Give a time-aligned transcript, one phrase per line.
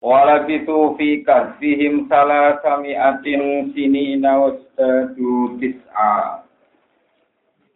[0.00, 6.40] Walakitu fi kasfihim salasami'atin sinina wasdadu tis'a.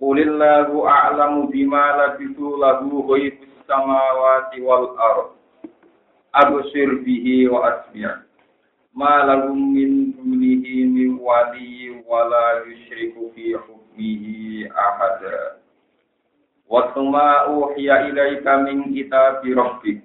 [0.01, 5.37] Qulillahu a'lamu bima labitu lahu ghaibus samawati wal ard.
[6.33, 8.09] Absir bihi wa asmi'
[8.97, 15.61] ma lahum min dunihi min wali wa la yushriku fi hukmihi ahada.
[16.73, 20.01] Wa thumma uhiya ilaika min kitabi rabbik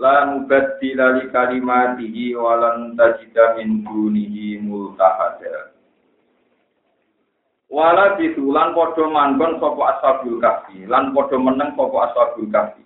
[0.00, 5.72] la mubaddila li kalimatihi wa lan tajida min dunihi multahada.
[7.72, 12.84] Wala ditulan padha manggon sapa ashabul kahfi, lan padha meneng sapa ashabul kahfi.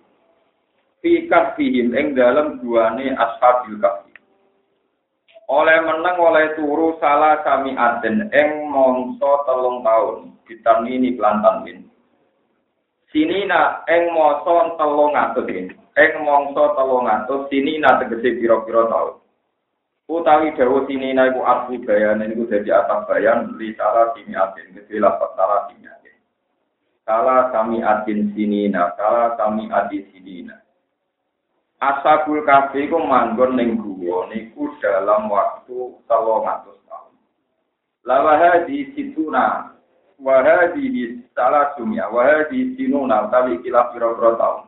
[1.03, 4.15] Fi kahfihim ing dalem duane ashabul kahfi.
[5.47, 11.79] Oleh meneng oleh turu salah kami aden ing mongso telung taun ditan ini pelantan min.
[13.11, 15.86] Sinina ing masa telung atus ini.
[15.97, 16.13] Ing
[16.53, 19.17] telung atus sinina tegese pira-pira taun.
[20.07, 25.03] utawi dawa sinina iku arti bayan niku dadi atas bayan li salah sini atin gede
[25.03, 26.15] lapat salah sini atin
[27.03, 30.55] salah kami atin sinina salah kami atin sinina
[31.77, 37.13] Asabul kafe iku manggon ning guwa niku dalam waktu 300 tahun.
[38.01, 39.77] Lawa di situna
[40.17, 44.66] wa hadhihi salah sumya wa hadhihi sinuna utawi kilaf pira-pira tahun.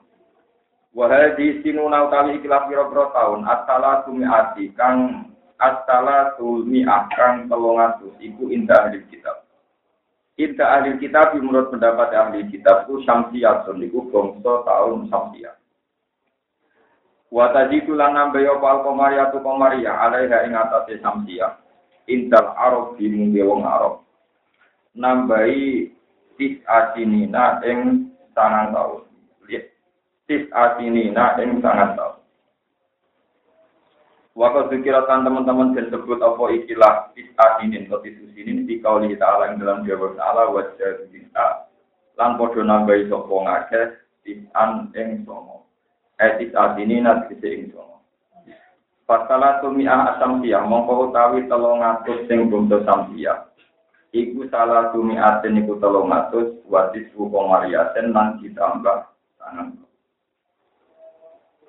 [0.93, 7.83] Wa hadhihi sinuna utawi kilaf pira-pira tahun asala sumi ati kang Asala tulmi akan telung
[7.83, 9.43] atus iku indah ahli kitab.
[10.39, 15.59] Indah ahli kitab menurut pendapat ahli kitab itu samsiatun iku bangsa tahun samsiat.
[17.27, 21.59] Wa tajidu lan nambe ya pal komaria tu komaria alaiha ing atase samsiat.
[22.07, 24.07] Intal arab di mungge wong arab.
[24.95, 25.91] Nambahi
[26.39, 29.08] tis asinina ing sangang tahun.
[30.29, 32.21] Tis asinina ing sangang tahun.
[34.37, 39.79] Waktu dikirakan teman-teman dan sebut apa ikilah is'adinin atau isusinin di kauli ta'ala yang dalam
[39.89, 41.67] jawab ta'ala wajah bisa
[42.13, 45.65] lan podo nambahi sopo ngakeh is'an ing somo
[46.21, 48.05] eh is'adinin nanti ing somo
[49.09, 53.49] Pasalah tumi'ah asamsiyah mongko utawi telung atus sing bumdo samsiyah
[54.13, 59.09] Iku salah tumi'atin iku telung atus wadis wukongariaten lan ditambah
[59.41, 59.73] tangan.
[59.73, 59.88] Nah,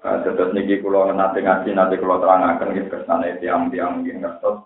[0.01, 4.65] terus niki kulo nanti ngaji nanti kulo terangkan gitu ke sana tiang-tiang mungkin ngertos.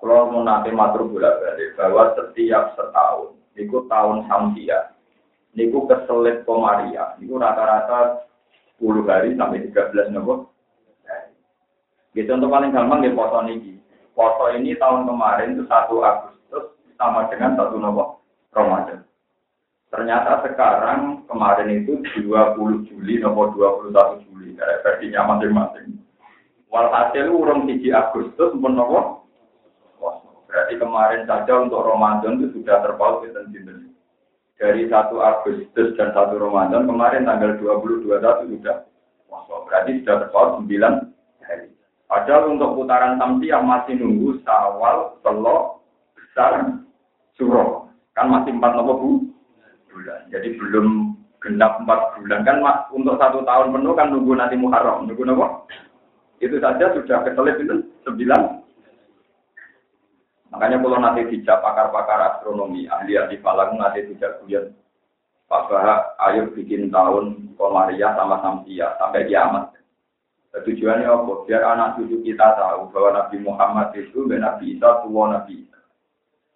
[0.00, 4.96] Kulo mau nanti matur bolak balik bahwa setiap setahun, niku tahun samsia,
[5.52, 8.24] niku keselit komaria, niku rata-rata
[8.80, 10.48] 10 hari sampai 13 nopo.
[12.14, 13.74] Gitu untuk paling gampang di foto niki.
[14.14, 16.64] Foto ini tahun kemarin itu 1 Agustus
[16.96, 18.22] sama dengan satu nopo
[18.54, 19.04] Ramadan.
[19.94, 26.02] Ternyata sekarang kemarin itu 20 Juli nomor 21 Juli dari versinya masing-masing.
[26.66, 29.22] Walhasil urung 3 Agustus pun nopo.
[30.50, 33.94] Berarti kemarin saja untuk Ramadan itu sudah terpaut di sinten
[34.58, 38.76] Dari 1 Agustus dan 1 Ramadan kemarin tanggal 20 21 sudah
[39.30, 40.74] Wah, berarti sudah terpaut 9
[41.42, 41.70] hari.
[42.10, 45.86] Padahal untuk putaran yang masih nunggu sawal, telok,
[46.18, 46.82] besar,
[47.38, 47.86] suruh.
[48.14, 49.10] Kan masih empat nopo bu?
[49.94, 50.26] Bulan.
[50.34, 55.06] Jadi belum genap empat bulan kan mak, untuk satu tahun penuh kan nunggu nanti Muharram,
[55.06, 55.70] nunggu nopo.
[56.42, 58.66] Itu saja sudah keselip itu sembilan.
[60.50, 64.66] Makanya kalau nanti dijak pakar-pakar astronomi, ahli-ahli falak nanti dijak kuliah
[65.44, 69.70] Pak Bahak, ayo bikin tahun Komaria sama Samsia sampai kiamat.
[70.54, 71.32] Tujuannya apa?
[71.50, 75.78] Biar anak cucu kita tahu bahwa Nabi Muhammad itu Nabi Isa, tua Nabi Isa.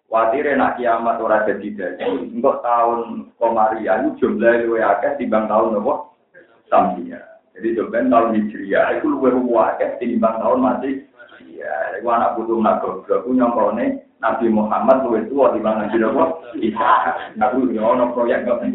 [0.09, 2.33] Watire nak kiamat ora jadi dadi.
[2.33, 6.17] Untuk tahun Komaria itu jumlah luwih akeh timbang tahun nopo?
[6.65, 7.21] Samsia.
[7.53, 11.05] Jadi jumlah tahun Hijriah itu luwih akeh timbang tahun masih
[11.39, 16.41] Iya, itu anak putu nak goblok ku nyongkone Nabi Muhammad luwih tua timbang Nabi nopo?
[16.57, 17.13] Isa.
[17.37, 18.65] Aku yo ono proyek kok.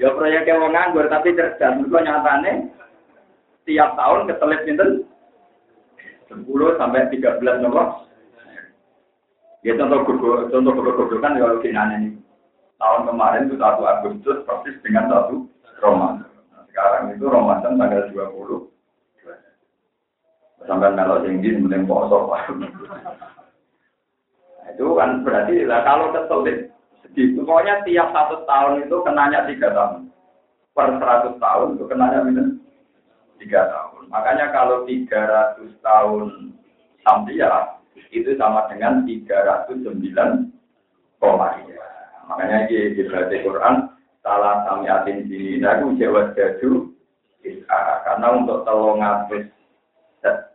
[0.00, 1.76] Ya proyek wong nganggur tapi cerdas.
[1.76, 2.72] Mergo nyatane
[3.68, 4.90] tiap tahun ketelit pinten?
[6.32, 8.07] 10 sampai 13 nopo?
[9.66, 10.06] Ya contoh
[10.54, 10.72] contoh
[11.18, 12.14] kan ya kinanya ini.
[12.78, 15.50] Tahun kemarin itu satu Agustus persis dengan satu
[15.82, 16.30] Ramadan.
[16.54, 18.70] Nah, sekarang itu Ramadan tanggal 20.
[20.62, 22.30] Sampai melo tinggi kemudian poso.
[22.30, 22.46] Nah,
[24.70, 26.70] itu kan berarti lah kalau kesulit
[27.02, 30.06] segitu pokoknya tiap satu tahun itu kenanya tiga tahun.
[30.70, 32.62] Per seratus tahun itu kenanya minus
[33.42, 34.06] tiga tahun.
[34.06, 36.54] Makanya kalau tiga ratus tahun
[37.02, 37.77] sampai ya
[38.14, 40.50] itu sama dengan 309
[41.18, 41.58] koma
[42.28, 43.74] Makanya di dibaca Quran
[44.20, 46.92] salah samiatin sini aku jawab jadu
[48.04, 49.48] karena untuk atus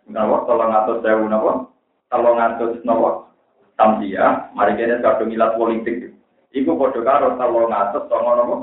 [0.06, 1.72] atas sewu napa?
[2.12, 3.32] Telung atus napa?
[3.74, 6.14] Tamsia, mari kene kadung ilat politik.
[6.54, 8.56] Iku padha karo telung atus songo napa?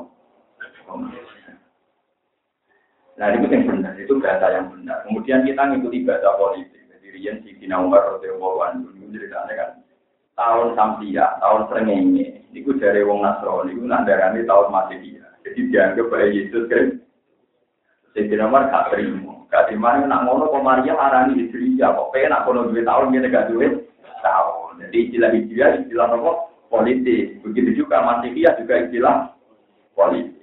[3.20, 5.04] Nah, itu yang benar, itu bahasa yang benar.
[5.04, 6.79] Kemudian kita ngikuti bahasa politik.
[7.10, 9.70] Rian si Tina Umar Rasulullah Anhu ceritanya kan
[10.40, 12.26] tahun Samsia, tahun Srengenge.
[12.50, 15.26] Itu dari Wong Nasrani, itu nandarani tahun Masedia.
[15.46, 16.86] Jadi dianggap bahwa Yesus kan.
[18.10, 19.46] Sayyidina Umar gak terima.
[19.54, 21.94] Gak terima, nak ngono kok Maria marani Hijriah.
[21.94, 23.72] Kok pengen kono duit tahun, dia gak duit
[24.18, 24.82] tahun.
[24.82, 26.32] Jadi istilah Hijriah, istilah apa?
[26.70, 27.38] Politik.
[27.46, 29.30] Begitu juga Masedia juga istilah
[29.94, 30.40] politik.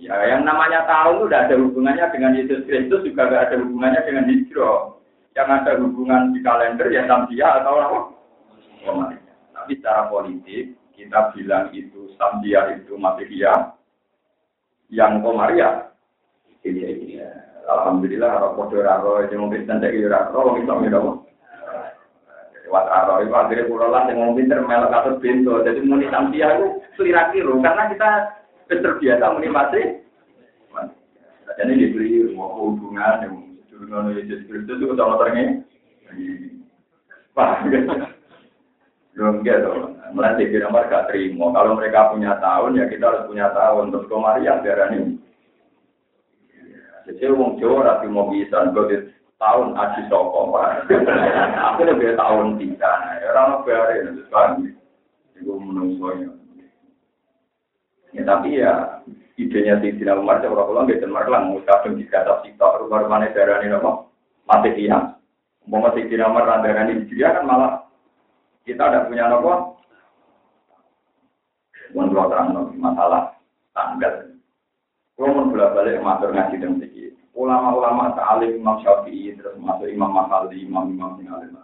[0.00, 4.00] Ya, yang namanya tahun itu tidak ada hubungannya dengan Yesus Kristus, juga tidak ada hubungannya
[4.02, 4.93] dengan hijrah.
[5.44, 7.98] Yang ada hubungan di kalender ya Samsia atau apa?
[8.80, 9.20] Komariah.
[9.52, 13.76] Tapi secara politik, kita bilang itu Samsia itu Masihia,
[14.88, 15.92] yang Komaria.
[16.64, 17.28] Ini, ini, ya.
[17.68, 21.12] Alhamdulillah, roh podo raro, itu mungkin tanda kira raro, Islam itu apa?
[22.64, 25.60] Lewat raro, itu akhirnya pulau lah, yang mungkin termelok atau pintu.
[25.60, 28.10] Jadi muni Samsia itu seliraki loh, karena kita
[28.72, 30.00] terbiasa menikmati.
[31.60, 33.43] Jadi diberi hubungan yang
[33.80, 35.62] dengan Yesus Kristus itu sama terengnya.
[37.34, 37.58] Wah,
[39.14, 39.72] belum gitu.
[40.14, 41.50] Melatih di nomor gak terima.
[41.50, 43.90] Kalau mereka punya tahun ya kita harus punya tahun.
[43.90, 45.18] Terus Maria biar ini.
[47.04, 48.70] Jadi wong Jawa rapi mau bisa.
[48.70, 49.10] Gue
[49.42, 50.54] tahun aji soko.
[51.74, 52.92] Aku lebih tahun tiga.
[53.34, 54.22] Orang biarin.
[55.34, 56.30] Itu menungsonya.
[58.14, 59.02] Ya tapi ya
[59.34, 63.02] idenya di Dina Umar saya orang ulang gitu Umar lang kadang di kata sitok rumah
[63.02, 64.06] rumahnya darah ini apa?
[64.46, 64.98] Mati dia.
[65.66, 67.82] Mau mati Dina Umar darah ini dia kan malah
[68.62, 69.74] kita ada punya apa?
[71.94, 73.38] Menurut terang masalah
[73.74, 74.34] tanggal.
[75.14, 80.10] Kalau mau bolak balik matur ngaji dan sedikit ulama-ulama ta'alim Imam Syafi'i terus masuk Imam
[80.10, 81.54] Mahali Imam Imam yang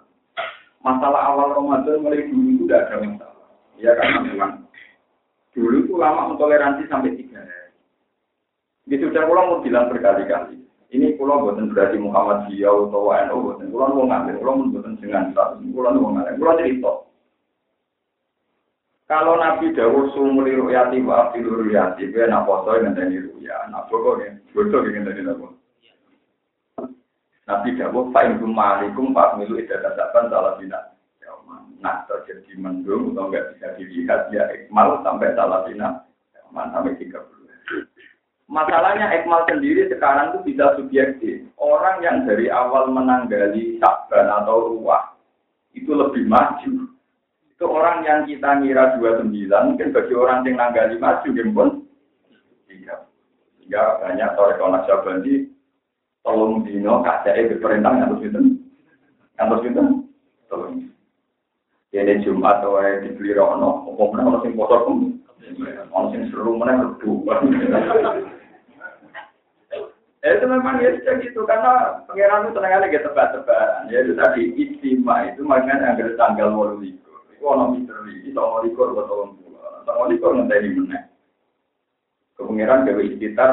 [0.82, 3.46] masalah awal Ramadan mulai dulu itu tidak ada masalah.
[3.80, 4.52] Ya karena memang
[5.50, 7.42] Dulu itu lama mentoleransi sampai tiga
[8.90, 10.58] Itu sudah pulang mau bilang berkali-kali.
[10.90, 13.70] Ini pulau buatan berarti Muhammad Ziyau atau WNO buatan.
[13.70, 15.62] Pulau mau ngambil, pulau mau buatan dengan status.
[15.70, 16.92] Pulau mau ngambil, pulau cerita.
[19.06, 23.90] Kalau Nabi Dawud sumuli ru'yati wa afilu ru'yati, gue nak foto yang ngenteni ru'ya, nak
[23.90, 25.46] pokok ya, bodoh yang ngenteni apa.
[27.50, 30.78] Nabi Dawud, fa'in kumalikum fa'milu idadasaban salah bina
[31.80, 36.04] nah terjadi mendung atau nggak bisa dilihat ya ekmal sampai salah bina
[36.52, 37.39] sampai tiga puluh.
[38.50, 41.46] Masalahnya ekmal sendiri sekarang itu bisa subjektif.
[41.54, 45.14] Orang yang dari awal menanggali sakban atau ruah
[45.70, 46.90] itu lebih maju.
[47.46, 51.68] Itu orang yang kita ngira 29, mungkin bagi orang yang nanggali maju, pun
[52.66, 53.06] tiga.
[53.70, 55.46] Ya banyak kalau di
[56.26, 58.40] tolong dino kacai berperintah terus itu,
[59.38, 59.82] yang itu,
[60.50, 60.90] tolong.
[61.94, 65.22] Ini Jumat atau dibeli rono, orang sing motor pun,
[65.94, 67.22] orang sing seru mana rebu.
[70.20, 71.40] Eh, itu memang ya sudah gitu.
[71.48, 73.88] Karena pangeran itu tenang aja tebak-tebakan.
[73.88, 77.24] Ya itu tadi istimewa itu makanya agar tanggal walu likur.
[77.32, 81.00] Itu orang misteri itu orang likur betul betul orang likur nanti mana?
[82.36, 83.50] Kepangeran gawe sekitar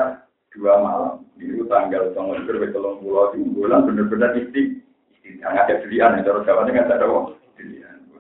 [0.52, 1.14] dua malam.
[1.40, 3.31] Itu tanggal tanggal likur betul pulau.
[3.31, 4.84] Di bulan benar-benar isti
[5.24, 6.20] yang ada pilihan.
[6.20, 7.25] Itu harus jawabnya nggak ada wong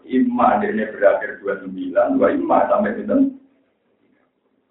[0.07, 1.67] Ima ini berakhir 29,
[2.15, 3.35] dua ima sampai itu.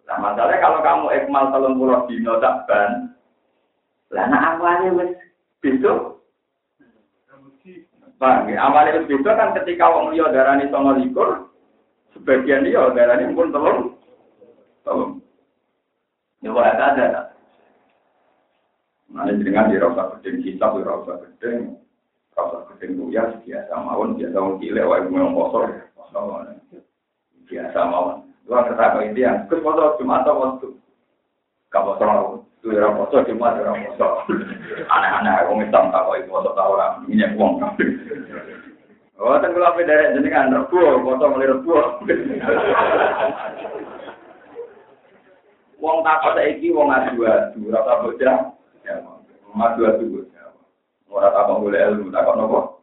[0.08, 3.12] Nah masalahnya kalau kamu ekmal telung puluh dino takban,
[4.14, 5.10] lah nah awalnya wes
[5.58, 6.22] besok.
[8.16, 11.50] Bang, awalnya wes besok kan ketika wong liya darani songo likur,
[12.14, 13.98] sebagian dia darani pun telung,
[14.86, 15.18] telung.
[16.44, 17.34] Ya boleh ada.
[19.10, 21.80] Nah, dengan di rasa gedeng kitab, di rasa gedeng,
[22.36, 25.72] kalau gedeng ya biasa mawon, biasa mau gile, wae mau kosor,
[27.48, 28.28] biasa mawon.
[28.46, 30.68] Luar kata itu yang, foto cuma atau waktu,
[31.74, 34.08] kalau soal itu ya foto cuma ada foto.
[34.90, 37.62] Aneh-aneh, aku Islam tak kau foto tahu orang, minyak uang.
[39.16, 41.72] Oh, kan kalau dari jenengan rebu, foto mulai rebu.
[45.76, 48.38] Wong takut saiki wong adu-adu, rasa bocah,
[48.82, 48.94] ya,
[49.54, 50.26] adu-adu.
[51.06, 52.82] Orang tak boleh ilmu, tak nopo.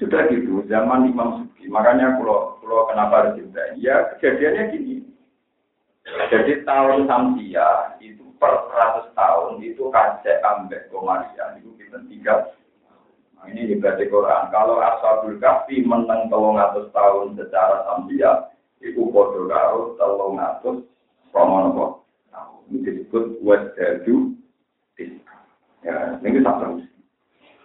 [0.00, 1.68] Sudah gitu, zaman Imam Suki.
[1.68, 3.60] Makanya kalau kalau kenapa harus cinta?
[3.76, 5.09] Ya kejadiannya gini.
[6.10, 12.50] Jadi tahun Samsia itu per 100 tahun itu kacek ambek Komaria itu kita tiga.
[13.38, 14.50] Nah, ini di Quran.
[14.50, 18.50] Kalau Ashabul Kahfi menang telung atus tahun secara Samsia
[18.82, 20.38] itu bodoh karo telung
[21.30, 22.02] Romonopo.
[22.34, 24.40] Nah, ini disebut wajadu
[25.80, 26.84] Ya, ini terus.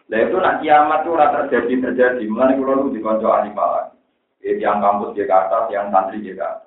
[0.07, 2.23] Lah itu nak kiamat itu rata terjadi terjadi.
[2.31, 3.91] Mulai kalau di konco ahli malah.
[4.39, 6.64] Yang kampus Jakarta, yang santri Jakarta.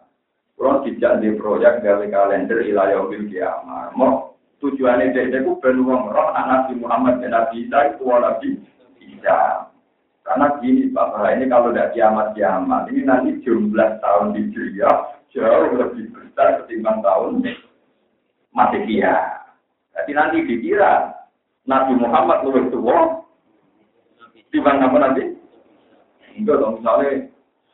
[0.58, 3.94] Kalau tidak di proyek gawe kalender ilayah bil kiamat.
[3.94, 8.58] Mau tujuannya dia itu ben wong roh Nabi Muhammad dan Nabi Isa itu Nabi
[8.98, 9.70] Isa.
[10.26, 16.12] Karena gini Bapak, ini kalau tidak kiamat-kiamat, ini nanti jumlah tahun di Hijriah jauh lebih
[16.12, 17.40] besar ketimbang tahun
[18.52, 19.16] Masehiya.
[19.96, 21.16] Jadi nanti dikira
[21.64, 23.24] Nabi Muhammad lebih tua
[24.48, 25.36] Timbang apa nanti?
[26.32, 27.28] Enggak dong, misalnya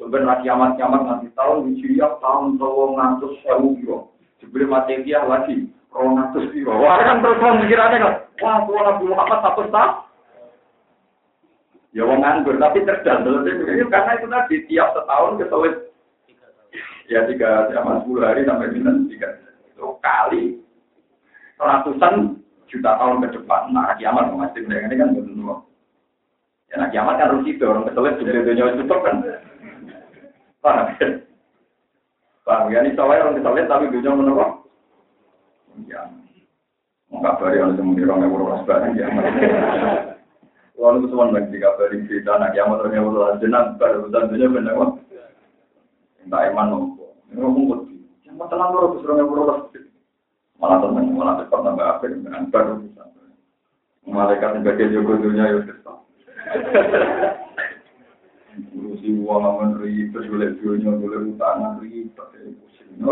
[0.05, 3.99] sebenarnya kiamat-kiamat nanti tahun Hijriah tahun tahun ngatus sewu biro.
[4.45, 6.77] Sebelum Masehiya lagi ronatus biro.
[6.77, 9.93] Wah kan terus pikirannya kan, wah tua Nabi Muhammad satu tahun.
[11.95, 13.23] Ya wong nganggur, tapi cerdas.
[13.23, 15.75] Karena itu tadi tiap setahun kesulit.
[17.07, 19.31] Ya tiga, sama sepuluh hari sampai bilang tiga.
[19.71, 20.59] Itu kali
[21.55, 23.71] ratusan juta tahun ke depan.
[23.71, 25.63] Nah, kiamat masih ini kan betul.
[26.67, 29.17] Ya, nah kiamat kan harus itu orang kesulit jadi dunia itu kan.
[30.65, 31.07] Paham ya?
[32.49, 32.81] Paham ya?
[32.81, 34.65] Ini kesulit tapi dunia menurut.
[35.91, 36.07] Ya,
[37.11, 39.07] mau kabari orang yang mengira orang yang barang ya.
[40.75, 44.79] Kalau itu semua lagi kabari cerita anak kiamat orang yang berlalu jenang baru tentunya benar.
[46.23, 47.19] Entah iman nopo.
[47.29, 47.97] Ini ngomong kodi.
[48.25, 49.55] Yang tenang loro terus orang yang berlalu
[50.63, 53.03] malah tenang malah cepat nambah apa dengan baru bisa.
[54.07, 55.59] Malaikat sebagai jogo dunia ya
[58.55, 62.29] Ngurusi uang aman ribet, boleh dunia, boleh utangan ribet,
[62.63, 63.03] pusing.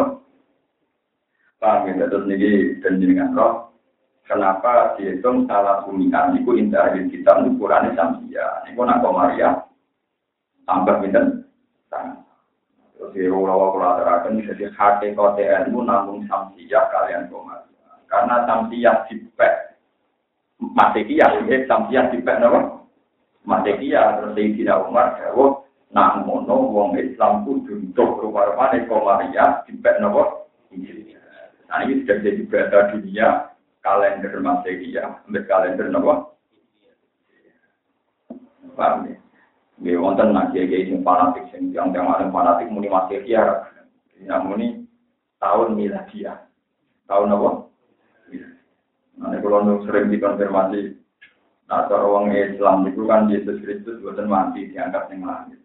[1.63, 3.71] Paham ya, terus ini dan jenengan roh.
[4.27, 8.67] Kenapa dihitung salah sumikan itu indah di kita ukurannya samsia.
[8.67, 9.63] Ini pun aku Maria
[10.67, 11.47] tambah minten
[12.97, 17.91] Terus di ulawa kula aturaken jadi hati kote ilmu namun samsia kalian komaria.
[18.11, 19.75] Karena samsia dipek
[20.63, 22.82] Masekia, ya, samsia dipek napa?
[23.43, 30.47] Masekia terus tidak Umar jawab, nak mono wong Islam kudu untuk rupa-rupane komaria dipek napa?
[31.69, 33.29] Nah ini sudah jadi bahasa dunia
[33.83, 36.15] kalender Masekia, ambil kalender napa?
[38.73, 39.17] Paham ya?
[39.83, 43.67] Nggih wonten nak kiai sing fanatik yang yang ada fanatik muni Masekia.
[44.23, 44.87] Nah muni
[45.43, 46.47] tahun miladiah.
[47.11, 47.51] Tahun apa?
[49.19, 51.02] Nah, kalau sering dikonfirmasi
[51.73, 55.57] Nah, orang Islam itu kan Yesus Kristus bukan mati diangkat yang langit.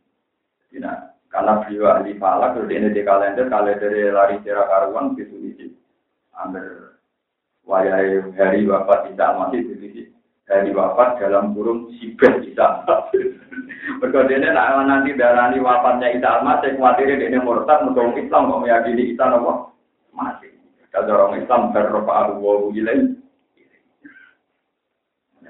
[0.80, 5.76] Nah, karena beliau ahli falak, kalau ini di kalender, kalender lari cerah karuan gitu isi.
[6.32, 6.96] Ambil
[7.68, 10.08] wayai hari wafat Isa masih itu
[10.48, 12.88] Hari wafat dalam kurung sibet Isa.
[14.08, 19.28] Ini nak nanti darani wafatnya Isa masih khawatir ini murtad untuk Islam kok meyakini Isa
[19.28, 19.76] nopo
[20.16, 20.56] masih.
[20.88, 23.17] Kalau orang Islam berrofa abu ilaih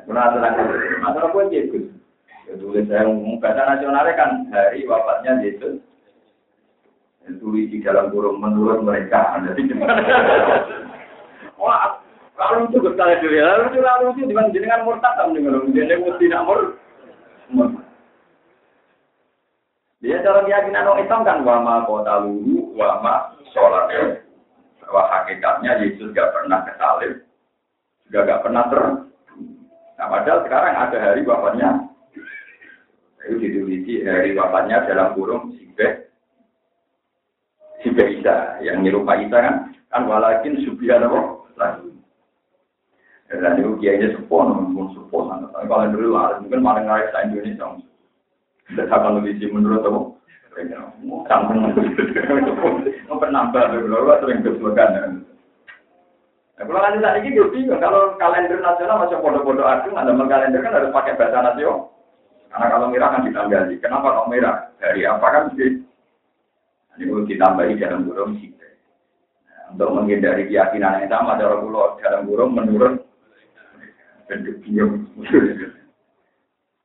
[0.08, 0.56] Pernah tenang
[1.04, 1.92] Masalah pun Yesus.
[2.48, 3.04] Tulis saya
[3.44, 5.84] bahasa nasionalnya kan hari wafatnya Yesus.
[7.44, 9.36] Tulis di dalam kurung menurut mereka.
[9.44, 9.68] Jadi
[11.60, 12.00] Wah,
[12.40, 15.98] kalau itu kita dulu ya, lalu juga lalu itu dengan jenengan murtad tak mendengar, jadi
[15.98, 16.60] mesti nak mur.
[20.06, 24.22] Dia cara keyakinan orang Islam kan wama kota lulu, wama sholat.
[24.86, 27.26] Bahwa hakikatnya Yesus gak pernah kesalib,
[28.06, 28.82] juga gak pernah ter
[30.08, 31.84] Nah, padahal sekarang ada hari wafatnya.
[33.28, 36.08] Itu ditulisi hari wafatnya dalam kurung Sibeh.
[37.84, 38.56] Sibeh Isa.
[38.64, 39.56] Yang nyerupai Isa kan.
[39.92, 41.44] Kan walakin subihan apa?
[41.60, 41.92] Lagi.
[43.28, 45.28] Dan itu kiainya sepuh, namun sepuh.
[45.68, 47.68] Kalau dulu lah, mungkin paling ngaris di Indonesia.
[48.72, 50.00] Tidak akan nulis menurut apa?
[51.28, 51.76] Kampung.
[53.12, 55.28] Mau penambah, kalau sering kesulitan.
[56.58, 60.74] Nah, kalau nanti saat ini bingung, kalau kalender nasional masih bodoh-bodoh agung, ada kalender kan
[60.74, 61.94] harus pakai bahasa nasional.
[62.50, 63.78] Karena kalau merah kan ditambahi.
[63.78, 64.56] Kenapa kok merah?
[64.82, 65.86] Dari apa kan mesti?
[66.98, 68.50] Ini perlu ditambahi dalam burung sih.
[68.58, 73.06] Nah, untuk menghindari keyakinan yang sama, cara pulau dalam burung menurun
[74.26, 75.06] bentuk bingung.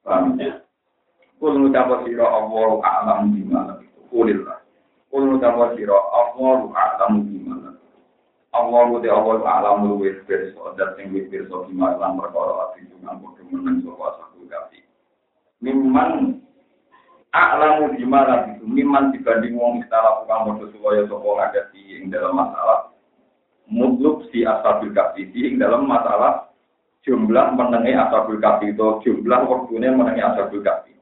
[0.04, 0.60] Paham ya?
[1.40, 3.80] Kul ngucapa sira Allah a'lam bima
[4.12, 4.60] Kulillah.
[5.08, 7.71] Kul ngucapa sira Allah a'lam bima
[8.52, 12.84] Allah mute Allah alam lu wis pirsa dan sing wis pirsa bima lan perkara ati
[12.84, 14.84] dengan padha meneng sapa saku kafi.
[15.64, 16.36] Mimman
[17.32, 18.20] a'lamu bima
[18.52, 22.92] itu mimman dibanding wong istilah kang padha supaya sapa ngadati ing dalam masalah
[23.72, 26.52] mutluk si asabil kafi ing dalam masalah
[27.08, 30.92] jumlah menengi asabil kafi itu jumlah waktunya menengi asabil kafi.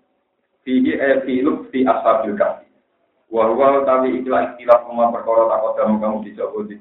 [0.62, 2.70] Fihi e filuk si asabil kafi.
[3.26, 6.78] Wahwa tapi ikhlas ikhlas koma perkara takut kamu dijawab di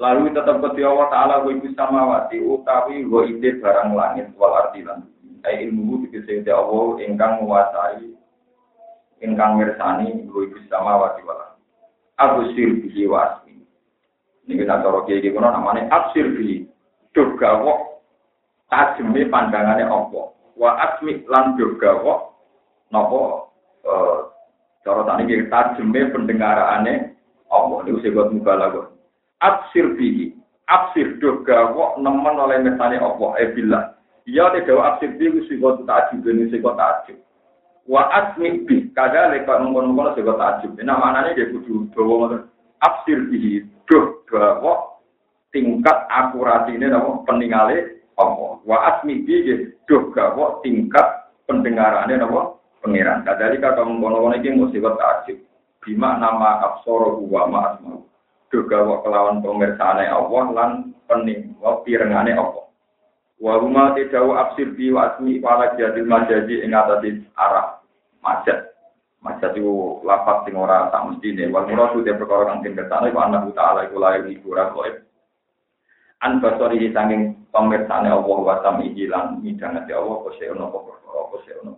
[0.00, 5.04] Lalu tetap ke Allah Ta'ala wa ibu samawati utawi wa ide barang langit wal ardilan.
[5.44, 8.08] Ai ilmu dikese Allah ingkang menguasai
[9.20, 11.52] ingkang mirsani wa ibu samawati wal
[12.16, 13.60] Abu sir bihi wa asmi.
[14.48, 16.64] Ini kita cara kiai kono namanya absir bihi.
[17.12, 18.00] Dogawok
[18.72, 20.32] tajeme pandangane Allah.
[20.56, 22.40] Wa asmi lan dogawok
[22.88, 23.20] napa
[23.84, 24.20] eh
[24.80, 27.20] cara tani tajeme pendengarane
[27.52, 28.99] Allah niku sebut mubalaghah
[29.40, 30.36] absir bihi.
[30.70, 33.84] Absir do gawok nemen oleh mesane Allah e billah.
[34.28, 37.18] Ya te gawa absir bihi sing kok takjub ben sing kok takjub
[37.90, 42.40] wa asmi bi kada lek ngono-ngono sing kok takjub nah manane dia kudu dawa ngoten.
[42.80, 45.02] Absir bihi do gawok
[45.50, 47.26] tingkat akuratine napa?
[47.26, 48.62] Peningale Allah.
[48.62, 52.56] Wa asmi bihi do gawok tingkat pendengarane napa?
[52.80, 55.38] Pengiran kadali kata ngono-ngono iki mesti kok takjub
[55.80, 58.09] bima nama absoro wa ma asma'u
[58.50, 60.70] juga wa kelawan pemirsane Allah lan
[61.06, 62.66] pening wa pirengane Allah.
[63.40, 67.80] Wa huma tidau absir bi wa asmi wala jadil majaji ing atase arah
[68.20, 68.74] majat.
[69.22, 71.48] Majat itu lapat sing ora tak mestine.
[71.48, 74.90] Wal muradu te perkara kang den kersane wa annahu ta'ala iku layu hiburan koe.
[76.20, 81.20] An basori sanging pemirsane Allah wa samihi lan midhangate Allah kose ono perkara
[81.64, 81.72] ono.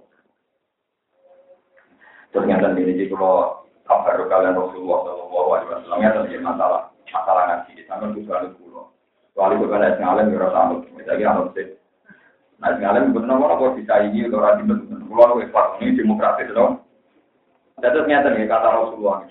[2.33, 6.81] Ternyata ini jadi kalau kabar kalian Rasulullah Shallallahu Alaihi Wasallam ya tentang masalah
[7.13, 8.83] masalah ngaji sampai tujuan kulo.
[9.33, 11.69] Soalnya gue kan ngalim ya rasa anut, misalnya anut sih.
[12.61, 15.01] Nah ngalim benar benar kok bisa ini rajin benar.
[15.05, 16.81] Kulo lu ikhlas ini demokratis dong.
[17.83, 19.27] Jadi ternyata nih kata Rasulullah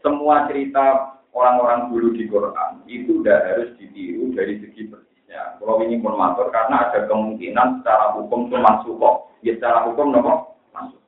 [0.00, 5.58] semua cerita orang-orang dulu di Quran itu udah harus ditiru dari segi persisnya.
[5.58, 6.16] Kalau ini pun
[6.54, 9.16] karena ada kemungkinan secara hukum itu masuk kok.
[9.44, 10.99] Ya secara hukum nopo masuk.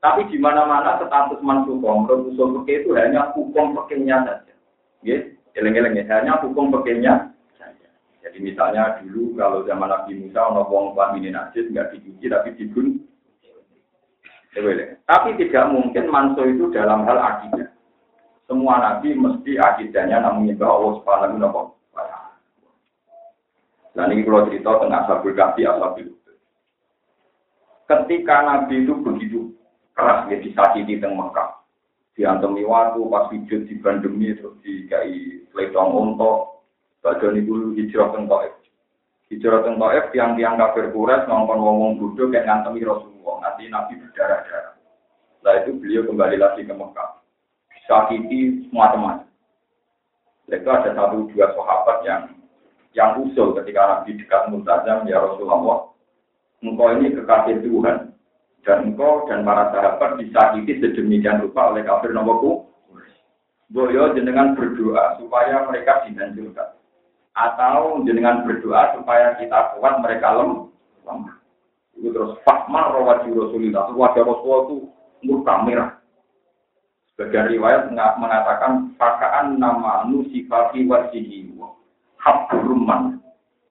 [0.00, 4.54] Tapi di mana-mana status mansukoh menurut usul fikih itu hanya hukum fikihnya saja.
[5.04, 5.20] Ya,
[5.52, 7.88] eleng-eleng ya, hanya hukum fikihnya saja.
[8.24, 12.96] Jadi misalnya dulu kalau zaman Nabi Musa ono wong ini najis nggak dicuci tapi dibun.
[15.04, 17.68] Tapi tidak mungkin manso itu dalam hal akidah.
[18.50, 22.34] Semua nabi mesti akidahnya namun menyembah Allah Subhanahu wa taala.
[23.94, 26.10] Dan ini kalau cerita tentang Ashabul Kahfi, Ashabul
[27.86, 29.54] Ketika Nabi itu begitu
[30.00, 31.60] keras ya disakiti di Mekah.
[32.16, 36.64] Diantemi waktu pas sujud di bandemi terus dikai ledong onto
[37.04, 38.52] badan itu hijrah teng Taif.
[39.28, 43.36] Hijrah teng Taif tiang-tiang kafir Quraisy ngomong ngomong bodoh kayak ngantemi Rasulullah.
[43.44, 44.74] Nanti Nabi berdarah-darah.
[45.36, 47.10] Setelah itu beliau kembali lagi ke Mekah.
[47.76, 49.28] Disakiti semua-teman.
[50.50, 52.22] Itu ada satu dua sahabat yang
[52.90, 55.94] yang usul ketika Nabi dekat Multazam, ya Rasulullah,
[56.58, 58.09] engkau ini kekasih Tuhan,
[58.64, 62.68] dan engkau dan para sahabat disakiti sedemikian rupa oleh kafir nomorku.
[63.70, 66.74] Boyo jenengan berdoa supaya mereka dihancurkan.
[67.38, 71.38] Atau jenengan berdoa supaya kita kuat mereka lemah.
[71.94, 73.94] Itu terus fakma rawati Rasulullah.
[73.94, 74.76] Wajah Rasulullah itu
[75.22, 75.90] murka merah.
[77.14, 81.54] Sebagian riwayat mengatakan pakaan nama nusifati wasihi
[82.18, 83.22] habruman.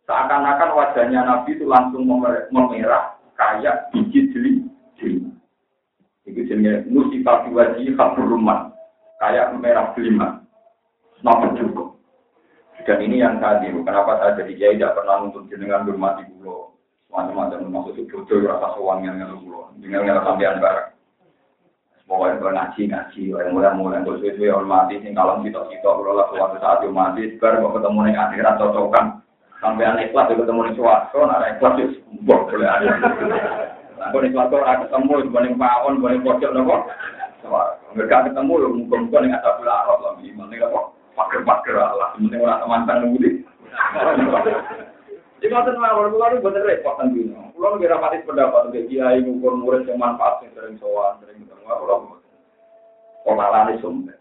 [0.07, 4.58] Seakan-akan wajahnya Nabi itu langsung memerah kayak biji jeli
[6.29, 8.69] itu jenisnya musibah wajib rumah
[9.19, 10.45] kayak merah kelima.
[11.19, 11.89] Nopo cukup.
[12.87, 16.73] Dan ini yang tadi, kenapa saya jadi kiai tidak pernah untuk jenengan bermati pulau.
[17.11, 19.67] Macam-macam maksud itu bodoh rasa sowan yang ngelu pulau.
[19.77, 20.89] Dengan ngelu sampean bareng.
[22.09, 26.25] Pokoknya kalau ngaji ngaji, yang mulai-mulai untuk sesuai hormati, sing kalau kita kita kalau lah
[26.33, 29.05] suatu saat yang mati, bar mau ketemu nih akhirat cocokan.
[29.61, 31.85] Sampai ikhlas ketemu nih suatu, nara ikhlas ya
[32.25, 32.89] boleh ada.
[33.99, 36.75] Nih suatu orang ketemu, boleh pawon, boleh pojok nopo.
[37.95, 38.53] Mereka ketemu,
[38.87, 43.29] muka-muka pula arot lah, gimana kok pakai-pakai lah, sebenarnya orang teman teman nunggu
[45.39, 47.31] Jadi kalau mawon keluar itu bener repot kan dulu.
[47.59, 51.63] Kalau nggak rapati pendapat untuk kiai ngukur murid yang manfaat yang sering sowan, sering ketemu,
[51.63, 52.19] kalau
[53.23, 54.19] kolalan itu sumber.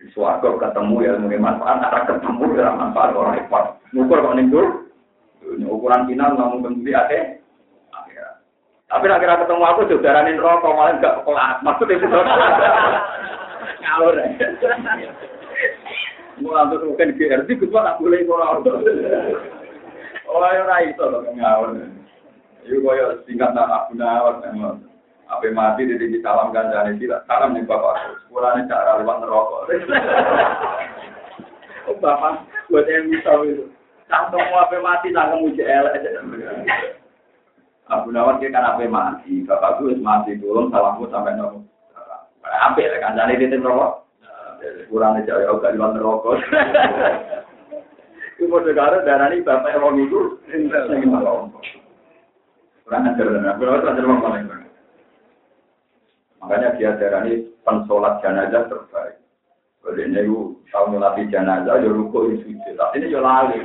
[0.00, 3.64] Di suarga ketemu ya mungkin manfaat, ada ketemu ya manfaat orang repot.
[3.92, 4.48] Ngukur kok nih
[5.68, 7.39] ukuran final namun bentuk ada
[8.90, 11.62] tapi nak kira ketemu aku juga ranin rokok malah enggak kelas.
[11.62, 12.06] Maksudnya itu
[13.86, 14.16] ngalur.
[16.40, 18.64] Mau langsung mungkin GRT, gue tak boleh orang.
[20.30, 21.74] Oh, ya itu loh ngawur.
[22.66, 24.82] Iku koyo singkat nak aku nawar memang.
[25.30, 27.22] Apa mati di salam ganjane sila.
[27.30, 27.94] Salam nih bapak.
[28.26, 29.58] Sekolahnya cara lewat neraka.
[31.86, 33.70] Oh bapak, buat yang bisa itu.
[34.10, 36.02] Cantok mau apa mati tak kemuji elek.
[37.90, 41.66] Abu Nawar dia kan apa mati, bapak gue mati dulu, salamku sampai nol.
[42.46, 44.06] Ambil kan, jadi dia rokok.
[44.86, 46.38] Kurang aja ya, gak luar rokok.
[48.38, 49.74] Iku padha karo darani bapak
[50.48, 50.70] sing
[51.10, 51.58] malompo.
[52.86, 54.46] Kurang ajar dan aku ora ajar paling
[56.40, 59.20] Makanya dia darani pensolat jenazah terbaik.
[59.80, 62.74] Kalau ini itu tahu ngelatih jenazah, ya ruko itu sujud.
[62.76, 63.56] Tapi ini ya lali.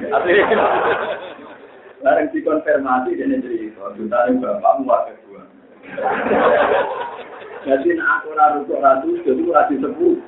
[2.05, 3.89] Barang dikonfirmasi, ini cerita.
[3.97, 5.41] Jutanya bapakmu wakil dua.
[7.65, 10.21] Jadi aku rukuk ratu, jadi ora disebut.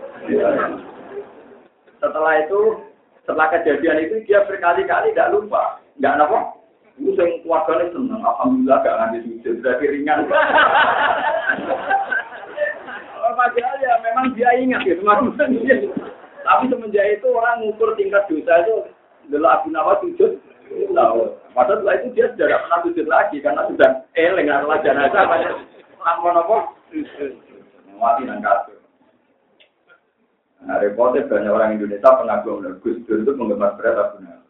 [2.02, 2.82] Setelah itu,
[3.22, 6.58] setelah kejadian itu dia berkali-kali tidak lupa, nggak apa.
[6.98, 10.26] Itu yang keluarganya senang, alhamdulillah gak nganti sujud, berarti ringan.
[13.38, 15.78] Padahal ya memang dia ingat gitu, maksudnya.
[16.42, 18.90] Tapi semenjak itu orang ngukur tingkat dosa itu
[19.30, 20.42] adalah Abu Nawas sujud.
[21.58, 25.26] Padahal setelah itu dia sudah tidak pernah sujud lagi karena sudah eleng adalah jenazah.
[25.98, 26.58] Lampon apa?
[27.98, 28.78] Mati nang kasur.
[30.68, 34.46] Nah, repotnya banyak orang Indonesia pengagum Gus Dur itu penggemar berat Abu Nawas.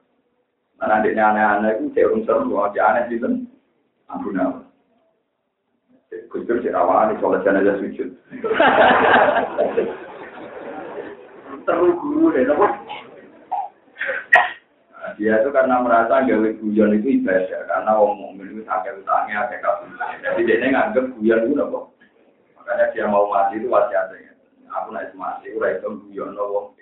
[0.80, 3.48] Mana adiknya aneh-aneh itu saya unsur semua dia aneh sih kan
[4.12, 4.68] Abu Nawas.
[6.32, 8.10] Gus Dur si rawani soal jenazah sujud.
[11.68, 12.68] Terus guru deh, nopo.
[15.28, 19.60] Dia itu karena merasa gawe guyon itu ibadah karena wong mukmin itu sakit utangnya akeh
[19.60, 19.92] kabeh.
[20.24, 21.92] Jadi dia nganggep guyon itu nopo.
[22.56, 24.08] Makanya dia mau mati itu wasiat
[24.72, 26.80] Aku naik mati ora iso guyon wong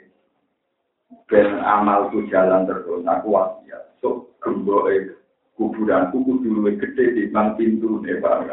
[1.25, 3.97] ben amalku jalan terus aku wasiat.
[3.97, 5.17] So gemboke
[5.57, 6.21] kuburanku
[6.77, 8.45] gede di bang pintu nih Pak.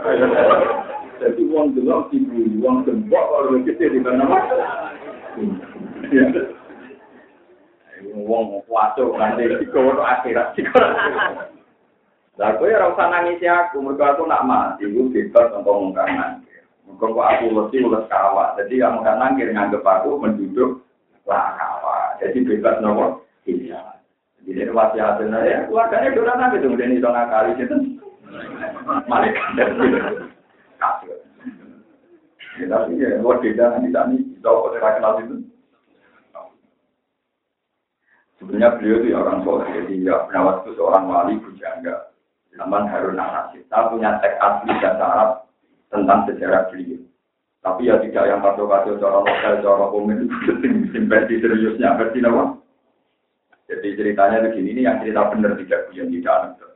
[1.20, 4.40] Jadi uang delok ibu uang gembok luwih gede di bang apa?
[8.14, 10.88] Wong kuwaso nanti dikono akhirat dikono.
[12.40, 16.64] Lah kowe ora usah nangisi aku, mergo aku nak mati iku bebas untuk ngomongkan nangkir.
[16.88, 18.56] Mergo kok aku mesti ules kawak.
[18.56, 20.80] Jadi kamu kan nangkir nganggep aku menduduk
[21.28, 22.16] lah kawak.
[22.24, 23.28] Jadi bebas nopo?
[23.44, 24.00] Iya.
[24.42, 27.76] Jadi ini wasiat ya keluarganya udah nanti tuh jadi itu ngakali itu.
[29.06, 29.46] Malaikat
[30.80, 31.14] kasih.
[32.60, 35.36] Ya, tapi ya, luar beda nanti tadi, tahu kok kenal itu.
[38.42, 42.10] Sebenarnya beliau itu orang soleh, jadi ya penawat itu seorang wali bujangga.
[42.58, 43.62] Zaman Harun Nasir.
[43.62, 45.46] Kita punya teks asli dan Arab
[45.94, 46.98] tentang sejarah beliau.
[47.62, 50.26] Tapi ya tidak yang kacau-kacau cara lokal, cara komen
[51.14, 52.58] versi seriusnya, versi apa?
[53.70, 56.66] Jadi ceritanya begini, ini yang cerita benar tidak yang tidak ada.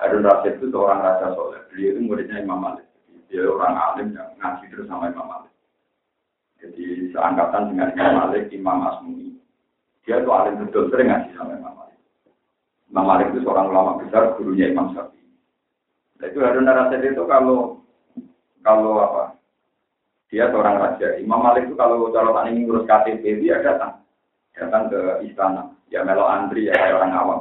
[0.00, 1.60] Harun Rasid itu seorang raja soleh.
[1.68, 2.88] Beliau itu muridnya Imam Malik.
[3.28, 5.52] Dia orang alim yang ngaji terus sama Imam Malik.
[6.64, 9.31] Jadi seangkatan dengan Imam Malik, Imam Asmuni,
[10.02, 11.98] dia itu alim betul, sering ngaji sama Imam Malik.
[12.90, 15.22] Imam Malik itu seorang ulama besar, gurunya Imam Syafi'i.
[16.18, 17.82] Nah, itu Harun Rasid itu kalau
[18.66, 19.38] kalau apa?
[20.30, 21.18] Dia seorang raja.
[21.22, 24.02] Imam Malik itu kalau cara ini ngurus KTP dia datang,
[24.58, 25.70] datang ke istana.
[25.92, 27.40] Ya melo antri ya kayak orang awam.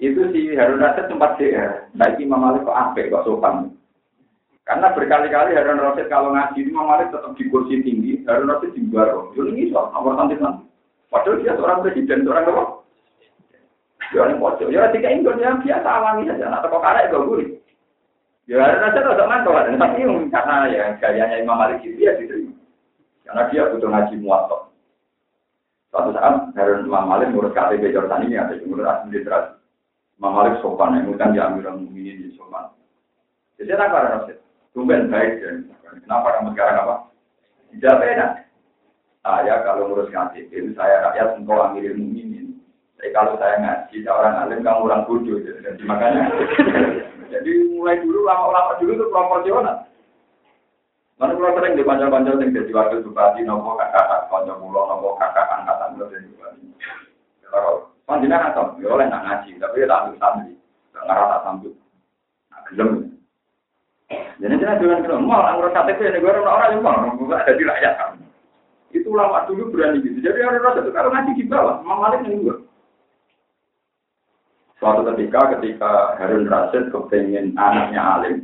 [0.00, 1.52] Itu si Harun Rasid sempat sih,
[1.96, 3.76] Nah, Imam Malik kok apik kok sopan.
[4.64, 8.82] Karena berkali-kali Harun Rasid kalau ngaji Imam Malik tetap di kursi tinggi, Harun Rasid di
[8.88, 9.32] baro.
[9.32, 10.69] Jadi ini soal nomor nanti nanti.
[11.10, 12.62] Padahal dia seorang presiden, seorang apa?
[14.10, 14.70] Ya ini pojok.
[14.70, 16.46] Ya tiga Indonesia biasa alami saja.
[16.50, 17.50] Nah, toko karek gak gurih.
[18.50, 19.78] Ya ada saja tidak mantap kan.
[19.78, 22.54] Tapi karena ya gayanya Imam Malik itu ya diterima.
[23.22, 24.70] Karena dia butuh ngaji muatok.
[25.90, 29.54] Suatu saat Harun Imam Malik ngurus KTP ini ada ngurus asli literasi.
[30.18, 32.74] Imam Malik sopan, yang kan ya Amirul Mukminin di sopan.
[33.58, 34.38] Jadi apa Rasul?
[34.70, 35.66] Tumben baik dan
[36.06, 36.94] kenapa kamu sekarang apa?
[37.74, 38.26] Tidak beda.
[39.20, 42.56] Saya kalau ngurus KTP, saya rakyat engkau amiril mukminin.
[42.96, 45.36] Tapi kalau saya ngaji, orang alim, kamu orang bodoh.
[45.40, 46.32] Jadi makanya,
[47.28, 49.76] jadi mulai dulu lama-lama dulu itu proporsional.
[51.20, 55.52] Mana pulau sering di panjang-panjang yang jadi wakil bupati, nopo kakak, panjang pulau, nopo kakak,
[55.52, 56.64] angkatan pulau jadi bupati.
[57.44, 60.52] Kalau panjangnya atau ya oleh nak ngaji, tapi ya tak ambil santri,
[60.96, 61.72] tak ngarah tak sambut.
[62.48, 62.88] Nah, gelem.
[64.40, 67.94] Jadi jangan jangan gelem, mau ngurus KTP, ini gue orang-orang yang bukan ada di rakyat
[68.00, 68.29] kamu.
[68.90, 70.18] Itu lama dulu berani gitu.
[70.18, 72.56] Jadi orang rasa itu kalau ngaji di bawah, Imam Malik yang dua.
[74.82, 78.36] Suatu ketika ketika Harun Rasid kepengen anaknya alim,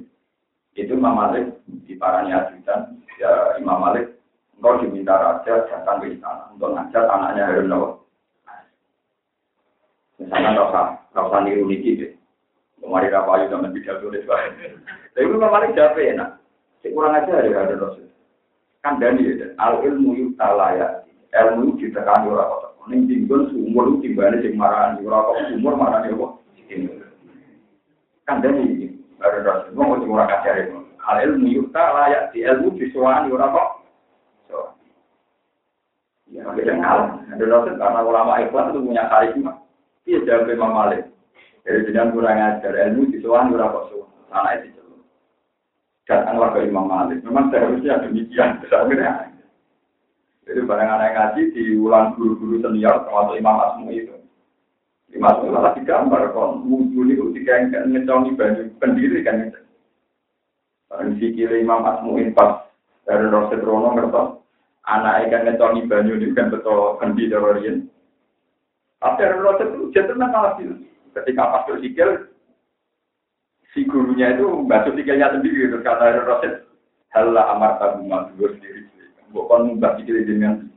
[0.78, 4.14] itu Imam Malik di parani ajudan, ya Imam Malik
[4.56, 7.98] engkau diminta raja datang ke istana untuk ngajar anaknya Harun Rasid.
[10.16, 10.80] Misalnya rasa
[11.10, 12.12] rasa niru niki deh.
[12.78, 14.22] Kemarin apa aja zaman tidak tulis
[15.10, 16.38] Tapi Imam Malik jawab enak.
[16.84, 18.06] Saya kurang aja ya Harun Rasid
[18.86, 21.02] kandani ya al ilmu yutalaya
[21.34, 25.02] ilmu ditekani ora kok ning dinggon sumur timbane sing marani.
[25.02, 26.32] Ora kok sumur marani kok
[28.30, 28.86] kandani iki.
[29.18, 29.66] Baru ras.
[29.74, 30.70] Wong sing ora kacare
[31.02, 33.68] al ilmu yutalaya di ilmu disuwani ora kok.
[34.46, 34.58] So.
[36.30, 39.52] Ya beda hal ada dosen karena ulama ikhwan itu punya karisma.
[40.06, 41.02] Iya jawab Imam Malik.
[41.66, 42.70] Jadi jangan kurang ajar.
[42.70, 43.84] Ilmu di soal kurang kok.
[43.90, 44.06] Soal.
[44.30, 44.85] Anak itu
[46.06, 47.20] datanglah ke Imam Malik.
[47.26, 48.62] Memang seharusnya demikian.
[48.70, 49.36] Akhirnya
[50.46, 54.14] jadi barang anak ngaji diulang guru-guru senior termasuk Imam Asmu itu.
[55.10, 59.60] Imam Asmu malah digambar kon wudhu itu tiga yang ngecongi baju pendiri kan itu.
[60.86, 62.70] Barang sikil Imam Asmu pas
[63.02, 64.38] dari Roset Rono ngertos
[64.86, 67.90] anak ikan ngecongi banyu ini kan betul kendi terorin.
[69.02, 70.54] Tapi dari Roset itu jangan kalah
[71.10, 72.30] Ketika pas sikil
[73.76, 76.64] si gurunya itu basuh sikilnya sendiri terus kata Roset
[77.12, 78.88] Halla amar tabu gue sendiri.
[79.36, 80.72] Bukan mbak pikir dengan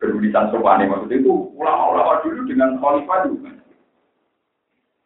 [0.00, 3.36] berulisan sopan maksudnya itu ulama-ulama dulu dengan khalifah itu.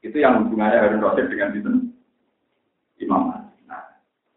[0.06, 1.70] Itu yang hubungannya Harun Rasid dengan itu
[3.02, 3.82] imam nah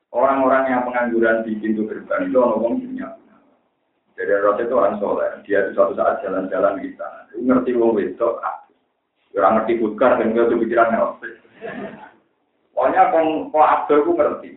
[0.10, 3.07] orang-orang yang pengangguran di pintu gerbang itu orang punya
[4.17, 5.29] jadi Rasid itu orang soleh.
[5.45, 7.29] Dia itu suatu saat jalan-jalan di sana.
[7.38, 8.41] Ngerti wong wedok
[9.38, 11.38] orang ngerti bukar dan nggak pikiran Rasid
[12.78, 14.52] pokoknya kalau Abdul itu ngerti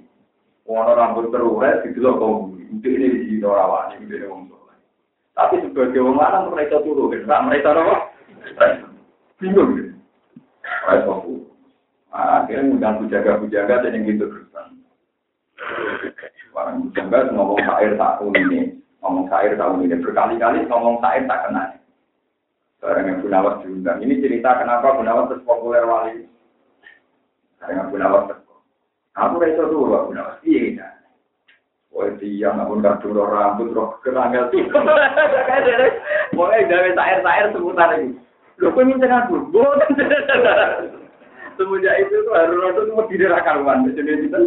[0.71, 2.35] Orang rambut terurai, itu loh kau
[2.71, 4.79] Mungkin ini di mungkin ini soleh.
[5.35, 7.51] Tapi sebagai orang lanang mereka turun, kan?
[7.51, 7.97] Mereka apa?
[9.43, 9.91] Bingung gitu.
[10.87, 11.43] Mereka fokus.
[12.15, 14.27] Akhirnya ngundang bujaga-bujaga dan yang gitu.
[16.55, 18.61] Orang bujaga ngomong sair tahun ini,
[19.03, 21.65] ngomong sair tahun ini berkali-kali ngomong sair tak kena.
[22.79, 23.99] Barang yang Gunawas diundang.
[23.99, 26.31] Ini cerita kenapa Gunawas terus populer wali.
[27.61, 28.44] Barang yang Gunawas terus.
[29.20, 30.40] Aku rasa dulu Gunawas.
[30.42, 30.88] Iya,
[31.90, 34.62] Wah dia namun kadung roh rambut roh keranggal tuh.
[36.38, 38.14] Mulai dari tair-tair seputar ini.
[38.62, 39.51] Lo kok minta aku?
[39.51, 39.90] Boten.
[41.59, 43.85] Semenjak itu tuh harus rodo tuh mau tidak karuan.
[43.90, 44.40] Jadi itu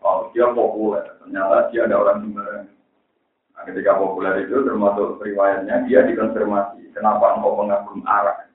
[0.00, 1.04] Oh dia populer.
[1.20, 2.66] Ternyata dia ada orang sembarangan.
[3.56, 6.94] Nah, ketika populer itu termasuk riwayatnya dia dikonfirmasi.
[6.94, 8.48] Kenapa engkau mengagum arak?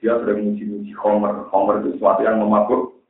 [0.00, 1.48] Dia sudah muji-muji Homer.
[1.48, 3.00] Homer itu sesuatu yang memabuk.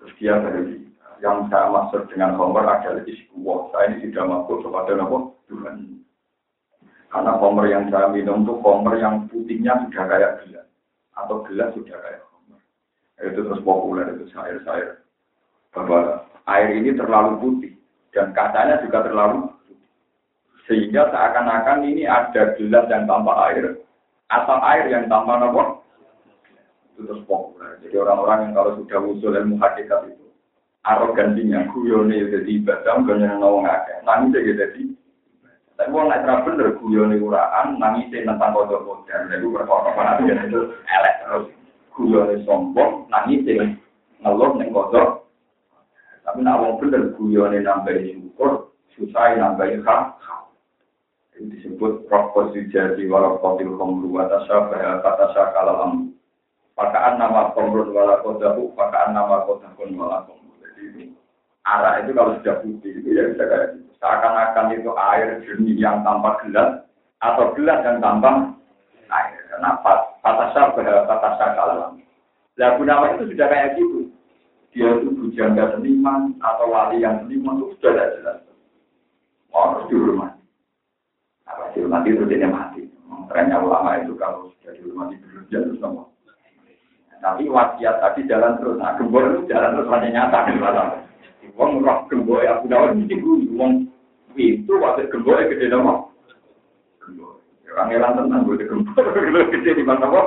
[0.00, 0.88] Terus dia berhenti
[1.18, 3.70] yang saya maksud dengan Homer adalah iskuwah.
[3.74, 5.18] Saya ini tidak mampu kepada nama
[5.50, 5.76] Tuhan.
[7.08, 10.66] Karena Homer yang saya minum itu Homer yang putihnya sudah kayak gelas.
[11.18, 12.60] Atau gelas sudah kayak Homer.
[13.18, 15.02] Itu terus populer, itu air-air.
[15.74, 17.72] Bahwa air ini terlalu putih.
[18.14, 19.76] Dan kacanya juga terlalu putih.
[20.70, 23.80] Sehingga seakan-akan ini ada gelas yang tanpa air.
[24.28, 25.80] Atau air yang tanpa nama
[26.98, 27.78] itu terus populer.
[27.80, 30.26] Jadi orang-orang yang kalau sudah usul ilmu hakikat itu
[30.82, 34.02] arogansinya guyone ya jadi ibadah gak nyeneng wong akeh.
[34.02, 34.82] Nangis ya jadi
[35.78, 40.60] tapi wong nek ra bener guyone uraan nangis tentang kodok modern itu perkara perhatian itu
[40.74, 41.46] elek terus.
[41.94, 43.46] Guyone sombong nangis
[44.18, 45.30] ngeluh ning kodok
[46.26, 50.47] tapi nak wong bener guyone nambahin ukur susah nambahin ini
[51.46, 56.10] disebut proporsi jadi walau kotil komru atas apa kata syakalam
[56.74, 61.14] pakaan nama komrun wala kodahu pakaan nama kodahun wala komru ini.
[61.66, 63.90] Arah itu kalau sudah putih itu ya bisa kayak gitu.
[63.98, 66.86] Seakan-akan itu air jernih yang tanpa gelas
[67.18, 68.54] atau gelas yang tanpa
[69.10, 69.42] air.
[69.50, 69.74] Karena
[70.22, 70.62] patasya
[71.04, 71.98] patasya kalam.
[72.58, 74.10] Lah Gunawan itu sudah kayak gitu.
[74.70, 78.38] Dia itu bujangga seniman atau wali yang seniman itu sudah jelas.
[79.50, 80.37] Harus dihormati.
[81.78, 82.82] Dihormati itu dia mati.
[83.30, 86.02] Trennya ulama itu kalau sudah dihormati berlebihan terus sama.
[87.22, 88.82] Tapi wasiat tadi jalan terus.
[88.82, 90.82] Nah, gembor itu jalan terus hanya nyata di mana.
[91.54, 93.86] Wong roh gembor ya udah mesti gue wong
[94.34, 96.02] itu waktu gembor gede nama.
[96.98, 97.38] Gembor.
[97.70, 99.06] Orang elang tenang gue gembor
[99.54, 100.26] gede di mana kok.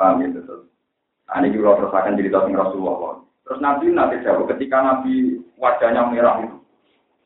[0.00, 0.64] Paham ya terus.
[1.28, 3.20] Nah, ini juga akan cerita tentang Rasulullah.
[3.44, 6.56] Terus Nabi nanti jawab ketika Nabi wajahnya merah itu.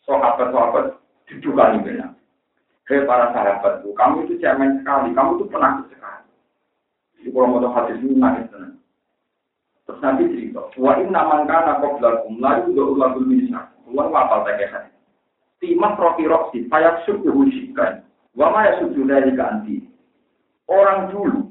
[0.06, 0.95] Sahabat-sahabat
[1.26, 2.10] didukani benar.
[2.86, 6.30] Hei para sahabatku, kamu itu cemen sekali, kamu itu penakut sekali.
[7.18, 8.78] Di kalau mau hadis ini nangis tenang.
[9.82, 13.74] Terus nanti cerita, wa inna man kana qablakum la yudu ulagul minsa.
[13.82, 14.94] Keluar wapal tak hadis.
[15.58, 18.06] Timah roki roksi, payak suku husikan.
[18.38, 19.82] Wa ma yasudu dari ganti.
[20.70, 21.50] Orang dulu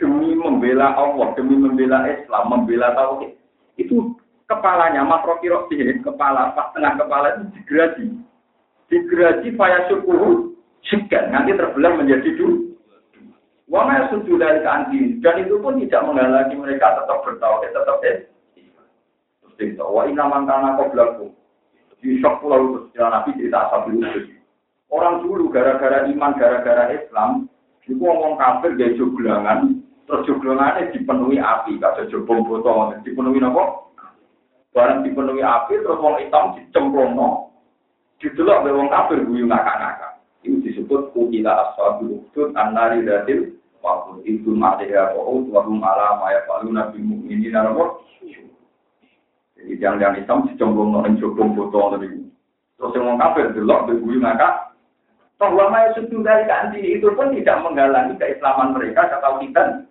[0.00, 3.32] demi membela Allah, demi membela Islam, membela tauhid,
[3.80, 4.16] itu
[4.48, 8.06] kepalanya mas roki roksi, kepala pas tengah kepala itu digerasi,
[8.90, 10.14] digerasi payah suku
[10.86, 12.66] sikan, nanti terbelah menjadi dua.
[13.66, 18.30] Wama suju dari keanti dan itu pun tidak menghalangi mereka tetap bertauhid, tetap eh.
[19.42, 21.26] Terus cerita, wa inna mangkana kau belaku.
[21.98, 23.90] Di shock pulau itu Nabi cerita asal.
[24.86, 27.50] Orang dulu gara-gara iman, gara-gara Islam,
[27.82, 33.90] itu ngomong kafir gaya joglangan, terus joglangannya dipenuhi api, kata jobong botol, dipenuhi apa?
[34.70, 37.50] Barang dipenuhi api, terus wong hitam dicemplong, no.
[38.16, 40.12] Didelok be wong kafir guyu ngakak-ngakak.
[40.40, 46.32] Itu disebut kutila ashabul ukhdud annari datil waktu itu ma'liha wa'ud wa hum ala ma
[46.32, 48.00] yafaluna bil mu'minina nomor.
[49.56, 52.08] Jadi jangan-jangan Islam dicombong nang jogong foto tadi.
[52.76, 54.66] Terus yang kafir delok beguyu maka
[55.36, 59.84] bahwa maya sudah dari kanti itu pun tidak menghalangi keislaman mereka atau kita.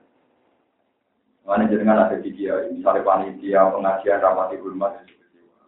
[1.45, 4.89] Mana jenengan ada di dia, misalnya panitia pengajian rapat di rumah,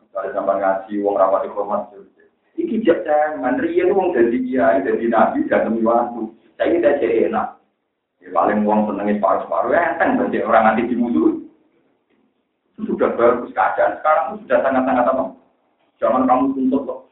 [0.10, 1.86] misalnya sampai ngaji uang rapat di rumah,
[2.58, 6.34] iki jangan riyen wong dadi kiai dadi nabi dan demi waktu.
[6.58, 7.48] Saya ini tidak enak.
[8.18, 11.38] Ya, paling uang senengnya separuh-separuh ya kan berarti orang nanti dimusuh.
[12.82, 15.24] Sudah bagus keadaan sekarang sudah sangat-sangat apa?
[16.02, 17.08] Jangan kamu tuntut loh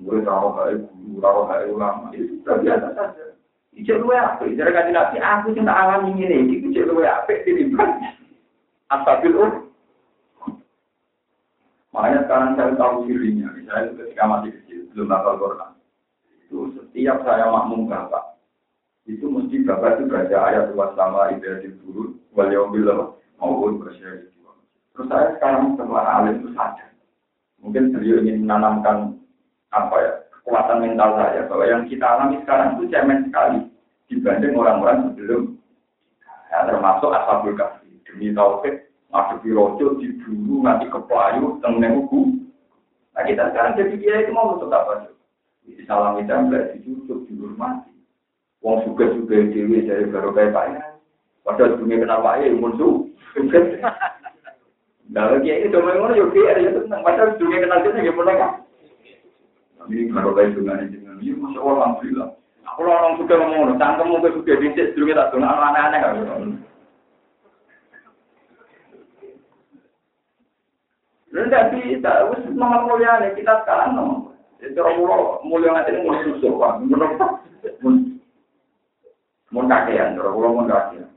[0.00, 3.24] murid rawat baik guru rawat baik ulama itu sudah biasa saja
[3.70, 4.42] Ijek luwe apa?
[4.50, 7.30] Ijek kaji nabi, aku cinta alam ini ini, ijek luwe apa?
[9.30, 9.69] Ur.
[11.90, 15.70] Makanya sekarang saya tahu dirinya, misalnya ketika masih kecil, belum hafal Quran.
[16.46, 18.38] Itu setiap saya makmum bapak,
[19.10, 24.30] itu mesti bapak itu baca ayat luas sama ibadah turun, wal yaumil maupun bersyari.
[24.94, 26.90] Terus saya sekarang setelah alim itu sadar.
[27.64, 29.16] Mungkin beliau ingin menanamkan
[29.70, 33.60] apa ya kekuatan mental saya bahwa yang kita alami sekarang itu cemen sekali
[34.10, 35.42] dibanding orang-orang sebelum
[36.50, 42.30] ya, termasuk asabul kasih demi tauhid ngadepi rojo diburu nanti keplayu tengene ugu
[43.14, 45.10] nah kita sekarang jadi dia itu mau untuk apa
[45.66, 47.92] di salam itu di dicucuk dihormati
[48.62, 50.82] wong suka suka dewi dari baru kayak pak ya
[51.42, 52.94] padahal dunia kenal pak ya musuh
[55.10, 57.02] Nah, lagi itu memang yo ya tenang.
[57.02, 58.38] Padahal dunia kenal ya mulai
[59.90, 62.28] ini kalau kayak dengan ini dengan ini, masya Allah alhamdulillah.
[62.68, 66.14] Aku orang suka ngomong, cangkem mungkin suka dicek, dulu kita tuh aneh-aneh kan.
[66.20, 66.62] Dan
[71.46, 74.34] tidak bisa, wis nomor mulia nih kita sekarang nomor.
[74.60, 76.72] Itu orang mulia nanti ini mulai susah, pak.
[79.50, 81.08] Mun kakean, orang pulau mun kakean.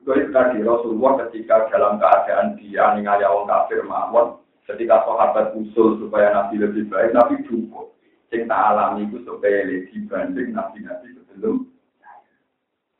[0.00, 6.34] Itu tadi Rasulullah ketika dalam keadaan dia ningali orang kafir mawon, ketika sahabat usul supaya
[6.34, 7.90] Nabi lebih baik, Nabi cukup
[8.30, 11.66] sing tak alami itu supaya dibanding nabi-nabi sebelum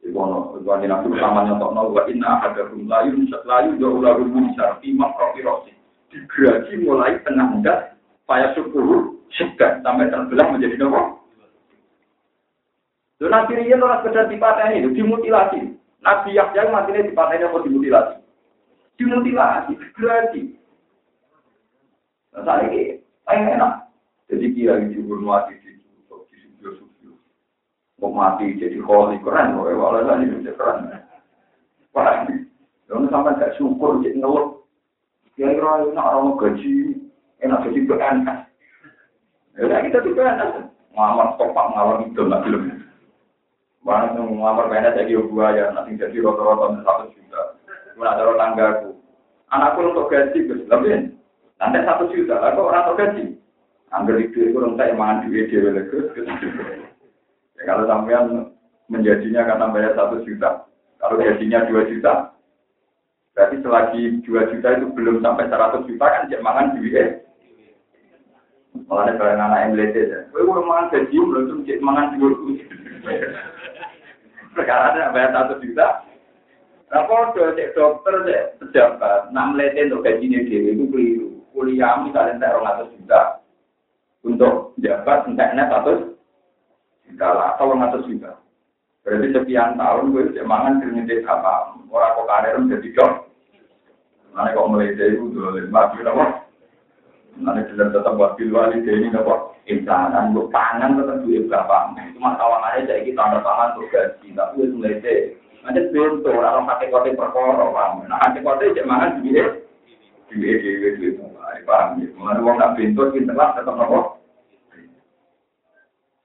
[0.01, 5.13] Iwono, Iwono nabi utama nyontok no, wa inna ahadakum layu, layu jauh lalu bisa imam
[5.45, 5.77] rofi.
[6.11, 7.95] Digraji mulai tengah enggak,
[8.27, 11.23] payah syukur, segan, sampai terbelah menjadi nopo.
[13.23, 15.77] Dan nabi Rian orang sekedar dipateni, dimutilasi.
[16.03, 18.17] Nabi Yahya matinya dipateni apa dimutilasi?
[18.99, 20.43] Dimutilasi, digraji.
[22.35, 23.91] Nah, saya ini, enak.
[24.31, 27.13] Jadi kiai dihormati di di studio-studio.
[27.99, 30.91] Mau mati jadi kholi keren, walau lagi jadi keren.
[31.91, 32.23] Wah,
[32.87, 34.60] jangan sampai gak syukur jadi ngeluh.
[35.39, 36.99] Kiai roy nak orang gaji,
[37.41, 38.39] enak jadi PNS.
[39.61, 40.53] Ya kita di PNS,
[40.95, 42.63] ngamar topak ngalor itu nggak film.
[43.81, 47.43] Mana yang ngamar PNS jadi gua ya, nanti jadi rata-rata satu juta.
[47.97, 48.91] Mana ada tanggaku.
[49.51, 51.19] Anakku untuk gaji, lebih.
[51.59, 53.25] Nanti satu juta, aku orang untuk gaji.
[53.91, 55.67] Angger itu itu rentak mangan duit dia
[57.61, 58.55] Ya, kalau sampean
[58.89, 60.65] menjadinya karena bayar satu juta,
[60.97, 62.33] kalau gajinya dua juta,
[63.35, 67.25] berarti selagi dua juta itu belum sampai seratus juta kan cek mangan duit.
[68.87, 70.19] Malah barang anak yang belajar ya.
[70.31, 72.59] Gue udah mangan gaji belum tuh cek mangan duit.
[74.55, 75.89] Sekarang ada bayar satu juta.
[76.91, 81.29] Nah, kalau cek dokter, cek pejabat, nak melihat untuk gajinya dia itu keliru.
[81.55, 83.43] Kuliah misalnya saya orang juta,
[84.27, 86.17] untuk jabat enteknya satu
[87.09, 88.33] juta lah atau satu juta.
[89.01, 93.13] Berarti sekian tahun gue udah mangan keringet apa orang kok karir menjadi dok.
[94.31, 96.27] Mana kok mulai itu dua lima juta apa?
[97.41, 99.57] Mana sudah tetap buat pilwali ini apa?
[99.65, 101.97] Insanan gue pangan tetap duit berapa?
[101.97, 105.35] Itu masalah aja jadi kita ada pangan untuk gaji tapi itu mulai dari.
[105.61, 108.09] Nanti bentuk orang pakai kote perkara, paham?
[108.09, 109.69] Nah, pakai kote cek mangan duit
[110.31, 111.15] duit duit duit
[111.67, 114.20] paham ya mengenai uang nak pintu pinter lah tetap nopo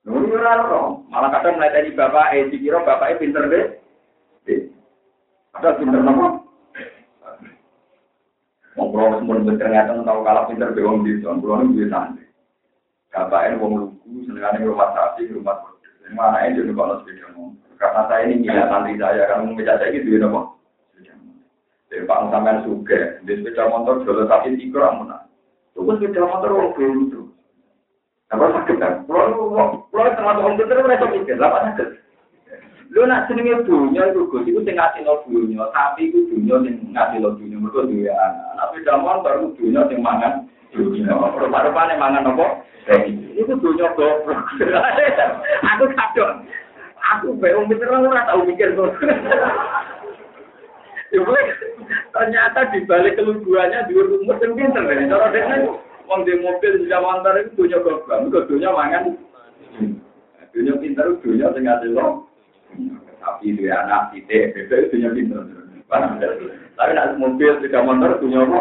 [0.06, 0.62] Nuri ora
[1.10, 3.66] malah kadang melatih bapak eh dikira bapak eh pinter deh.
[5.58, 6.46] Ada pinter nopo?
[8.76, 12.28] Ngobrol semua ternyata tahu kalah pinter be wong di son, kulo niku santai.
[13.10, 15.74] Bapak eh wong lugu senengane rumah sapi, rumah
[16.06, 17.34] Ini mana ini juga kalau sepeda
[17.82, 20.42] Karena saya ini minat santri saya, karena mau saya gitu ya nopo.
[21.90, 25.18] Jadi Pak sampean suge, di sepeda motor jual sapi tiga amun.
[25.74, 27.15] Tunggu sepeda motor itu.
[28.34, 28.94] Apa sakit kan?
[29.06, 31.88] Pulau termasuk orang pinter mereka mikir, apa sakit?
[32.94, 36.80] Lu nak senengnya dunia itu gue, itu sing ngasih lo dunia, tapi itu dunia sing
[36.96, 38.50] ngasih lo dunia, mereka dunia anak.
[38.56, 41.12] Tapi motor itu dunia sing mangan, dunia.
[41.14, 42.66] Rupa-rupane mangan apa?
[43.36, 44.42] Iku dunia goblok.
[45.76, 46.46] Aku kadang
[47.06, 48.74] aku bingung mikir ora tau mikir
[52.12, 54.84] ternyata di balik keluguannya di rumah yang pinter.
[54.84, 55.64] Cara dia
[56.06, 59.18] wong di mobil di Jamantar itu dunia goblok, itu dunia mangan.
[60.56, 62.30] Dunia pinter itu dunia sing lo.
[63.26, 65.42] Tapi dia anak titik, bebek itu dunia pinter.
[66.76, 68.60] Tapi nak mobil di Jamantar dunia apa?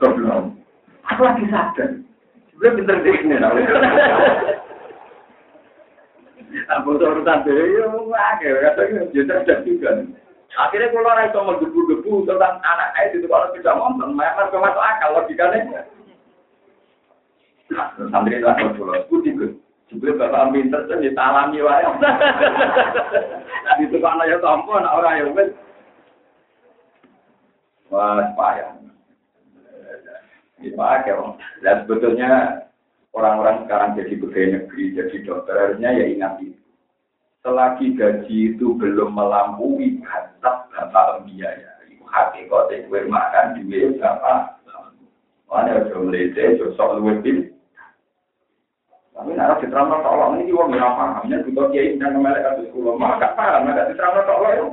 [0.00, 0.56] Goblok.
[1.14, 1.90] Aku lagi sadar.
[2.52, 3.36] Sebenarnya pinter di sini.
[6.48, 7.84] Aku urusan dia, ya,
[8.16, 10.00] akhirnya katanya, dia cerdas juga.
[10.56, 15.84] Akhirnya kalau orang itu menggebu-gebu tentang anak itu kalau tidak nonton, mereka masuk akal logikanya.
[18.12, 19.50] Santri aku pulau, putih gue.
[19.88, 21.84] Juga bapak pinter tuh ditalami wae.
[23.80, 25.48] Itu kan ya tampo anak orang yang wes.
[27.88, 28.76] Wah, payah.
[30.58, 31.14] Dipakai,
[31.62, 32.30] dan sebetulnya
[33.14, 36.58] orang-orang sekarang jadi pegawai negeri, jadi dokter, harusnya ya ingat itu
[37.46, 44.58] selagi gaji itu belum melampaui batas bapak biaya, itu hakikat itu makan duit berapa?
[45.48, 47.54] Mana ada melete, sok luwih
[49.18, 52.94] Tapi nak diterangno tolong ini wong ora paham, yen butuh kiai dan melek kados kula,
[52.94, 54.66] maka paham nek diterangno tolong yo.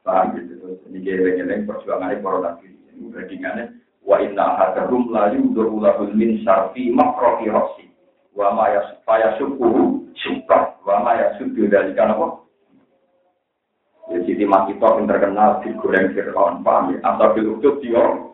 [0.00, 2.72] Paham gitu terus ini geleng-geleng perjuangan para nabi.
[2.72, 3.64] Ini bandingannya
[4.00, 7.92] wa inna hadarum la yudhuru lahul min syarfi makrofi rosi
[8.32, 8.72] wa ma
[9.20, 12.40] yasukuhu suka wa ma yasudu dari kan apa?
[14.08, 16.98] Ya Siti Makito yang terkenal di goreng Fir'aun, paham ya?
[17.04, 18.31] Asal bil dia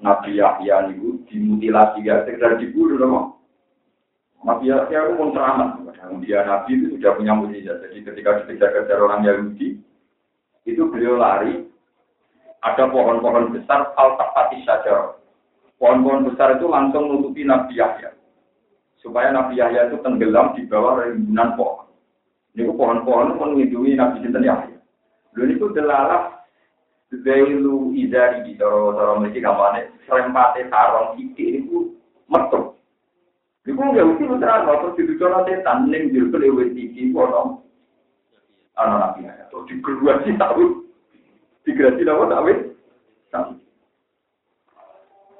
[0.00, 3.16] Nabi Yahya niku dimutilasi ya sekedar dibunuh dong.
[4.40, 5.84] Nabi Yahya itu pun teramat.
[6.24, 7.84] Dia Nabi itu sudah punya mujizat.
[7.84, 9.76] Jadi ketika dikejar-kejar orang Yahudi,
[10.64, 11.68] itu beliau lari.
[12.60, 15.16] Ada pohon-pohon besar, al-tapati saja.
[15.80, 18.12] Pohon-pohon besar itu langsung menutupi Nabi Yahya.
[19.00, 21.88] Supaya Nabi Yahya itu tenggelam di bawah rimbunan pohon.
[22.52, 24.76] Ini pohon-pohon melindungi Nabi Sinten Yahya.
[25.36, 26.39] Lalu itu delalah
[27.10, 31.90] Zailu izari di cara-cara mesti kampanye serempate sarong iki niku
[32.30, 32.78] metu.
[33.66, 37.66] Iku nggak mesti putra terus didudono setan ning jero lewe iki ono
[38.78, 39.50] ana nabi ya.
[39.50, 40.86] Terus digerua sih tahu.
[41.66, 42.54] Digerasi lawan tahu.
[43.34, 43.52] Tahu.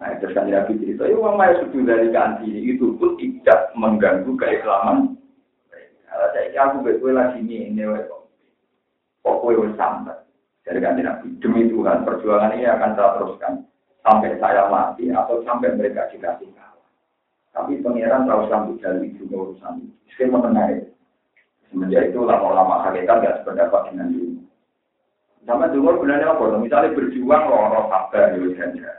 [0.01, 4.33] Nah, itu kan Nabi cerita, ya uang maya sudah dari ganti itu pun tidak mengganggu
[4.33, 5.13] keislaman.
[6.09, 7.85] Kalau saya aku betul lagi ini, ini
[9.21, 10.17] pokoknya sampai.
[10.71, 13.67] Dari ganti Nabi, demi Tuhan, perjuangan ini akan saya teruskan
[14.07, 16.87] sampai saya mati atau sampai mereka dikasih kalah.
[17.51, 19.91] Tapi pangeran tahu sambut dari juga urusan itu.
[20.15, 20.87] Saya mengenai
[21.67, 24.39] semenjak itu lama-lama hakikat gak sependapat dengan dulu.
[25.43, 26.63] Sama dulu sebenarnya apa?
[26.63, 28.91] Misalnya berjuang loro sabar ya saja.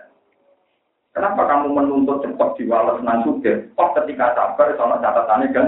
[1.15, 3.71] Kenapa kamu menuntut cepat diwales nan suge?
[3.79, 5.67] Oh ketika sabar soalnya catatannya kan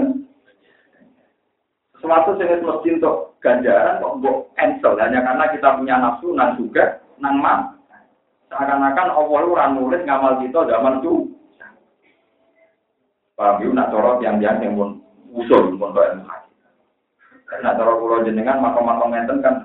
[2.04, 7.00] sesuatu yang mesti untuk ganjaran kok mbok cancel hanya karena kita punya nafsu nan juga
[7.16, 7.80] nang man.
[8.52, 11.32] Seakan-akan Allah ora nulis ngamal kita zaman itu.
[13.34, 15.00] Paham yuk, nak corot yang yang yang pun
[15.34, 16.28] usul pun ilmu
[17.50, 19.56] Karena cara pulau jenengan makom-makom ngenten kan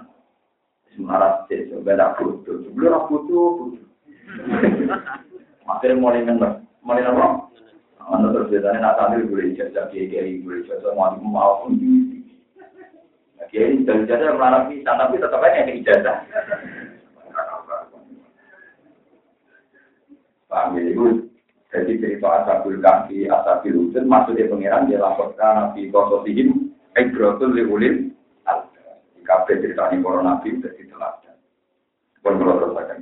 [0.95, 2.65] semarat sih, beda butuh.
[2.65, 3.77] Sebelum aku butuh.
[5.69, 7.05] Akhirnya mulai ngenes, mulai?
[8.09, 11.77] Anda terus biasanya nak santri boleh ijazah, kiai kiai boleh ijazah, mau mau pun
[13.49, 16.17] Ini dari ijazah melarang bisa, tapi tetap aja yang ijazah.
[20.49, 21.29] Paham ya, itu
[21.69, 23.29] jadi cerita asabul kaki,
[23.69, 28.09] ujud, maksudnya pengiran dia laporkan nabi kososihim, ibratul liulil,
[29.13, 31.37] di kafe cerita ini para nabi sudah diteladan.
[32.25, 32.99] Pun terus akan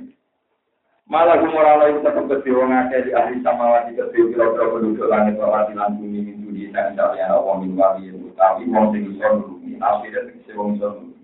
[1.08, 6.44] Malah gumora itu tetap kecil wong akeh di ahli samawati penduduk langit lan bumi min
[6.44, 9.16] dunia dan kalian apa min wali utawi wong sing
[9.78, 11.14] nabi dan sing wong nulungi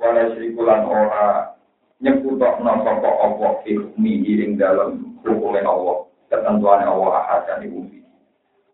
[0.00, 1.52] wala sirikulan ora
[2.00, 7.98] nyekutokno sapa apa hukmi ing dalam hukumnya Allah ketentuan Allah ahad dan umbi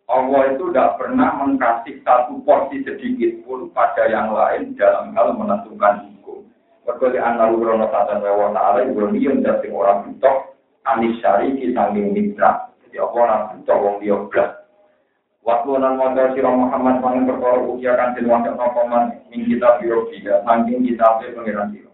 [0.04, 6.12] Allah itu tidak pernah mengkasih satu porsi sedikit pun pada yang lain dalam hal menentukan
[6.12, 6.44] hukum.
[6.84, 12.68] Berkali anak urono tata wa ta'ala yang dari orang butok anis syariki sanging mitra.
[12.84, 14.63] Jadi apa orang butuh wong dia blas.
[15.44, 17.60] Waktu nan wanda sira Muhammad mangin perkara
[18.00, 20.08] kan den wanda napa man ing kita biro
[20.40, 21.92] sanging kita pe pangeran sira.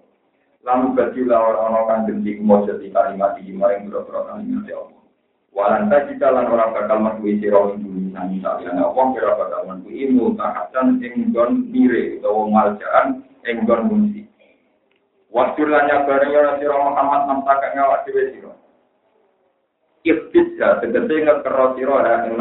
[0.62, 0.94] Lalu
[1.26, 5.03] lawan ana kan demi mojo di kalimat iki maring boro-boro kalimat ya Allah.
[5.51, 9.88] Walan kita lan ora bakal metu sira ing bumi nang saliyane apa kira bakal metu
[9.90, 14.30] ilmu tahatan ing gon mire utawa maljaan ing gon munsi.
[15.34, 18.55] Waktu lan nyabare ya sira Muhammad namtaka ngawak dhewe sira.
[20.07, 22.38] Iftidha, tegese ngekero sira ya ing.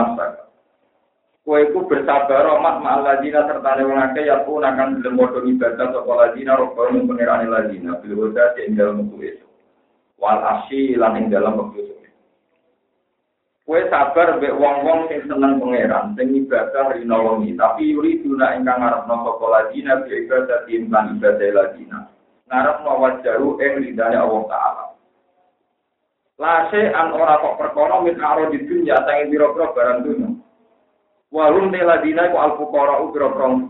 [1.50, 5.88] Kowe iku bersabar rahmat ma'al ladina serta wong akeh ya pun akan gelem padha ibadah
[5.90, 9.48] sapa ladina robbal ning pangerane ladina bil huda ing dalem wektu itu.
[10.22, 12.06] Wal asyi lan ing dalem wektu itu.
[13.66, 18.86] Kowe sabar mbek wong-wong sing seneng pangeran, sing ibadah rina wengi, tapi yuri duna ingkang
[18.86, 22.00] ngarepno sapa ladina bi ibadah timban ibadah ladina.
[22.46, 24.86] Ngarepno wajahu ing ridane Allah taala.
[26.38, 30.30] Lase an ora kok perkara min aro di dunya tangi biro-biro barang dunya.
[31.30, 33.70] Walum te ladina iku al fuqara biro-biro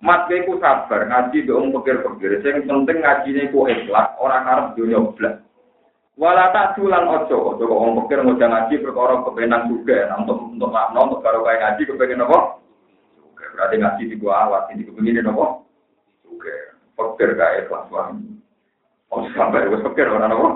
[0.00, 5.36] Mat ku sabar ngaji dong pikir-pikir sing penting ngajine ku ikhlas ora karep dunya blas.
[6.16, 11.04] Wala tak dulan ojo, kok wong pikir ngoja ngaji perkara kepenan juga untuk untuk makna
[11.04, 12.60] untuk karo kaya ngaji kepengen apa?
[13.16, 15.64] Juga berarti ngaji di gua awat ini kepengin apa?
[16.24, 16.56] Juga
[16.96, 18.20] pikir kaya ikhlas wae.
[19.12, 20.48] Oh sampai wis pikir ora apa?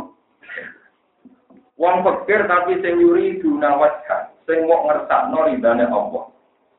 [1.80, 6.24] Wong pikir tapi sing yuri guna wajah, sing mau ngersakno ridane Allah.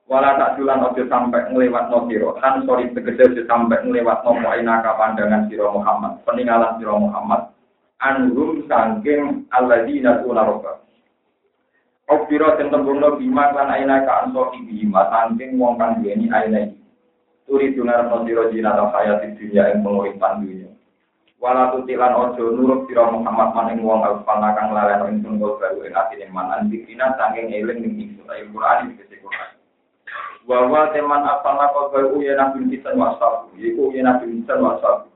[0.06, 2.30] Wala tak dulan ojo sampai ngelewatno sira.
[2.38, 7.42] Kan sorry tegese ojo sampai ngelewatno mu'inaka pandangan sira Muhammad, peninggalan sira Muhammad.
[7.98, 10.78] Anhum sangking alladzina tuna roba.
[12.06, 16.78] Obiro sing tembungno bima lan ainaka anso bima sangking wong kang duweni aina iki.
[17.50, 20.70] Turi dunar no sira jina ta hayat dunya ing penguripan dunya.
[21.40, 25.96] Wala tutilan ojo nurut sira Muhammad maning wong alfana kang lalen ing tunggal baru ing
[25.96, 29.52] atine man andikina saking eling ning ingsun ayo Quran iki kese Quran.
[30.48, 35.12] Wa wa teman afana kok baru ya nabi kita wasab iku ya nabi kita wasab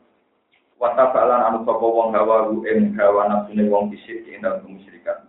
[0.75, 5.23] wa tabalan anu sapa wong hawa ing hawa wong bisik ing dalem kemusyrikan.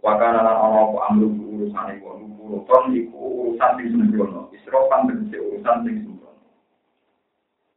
[0.00, 4.48] Wa kana lan ana apa amru urusane wong urusan iku urusan sing sembrono.
[4.56, 5.96] Isrofan tegese urusan sing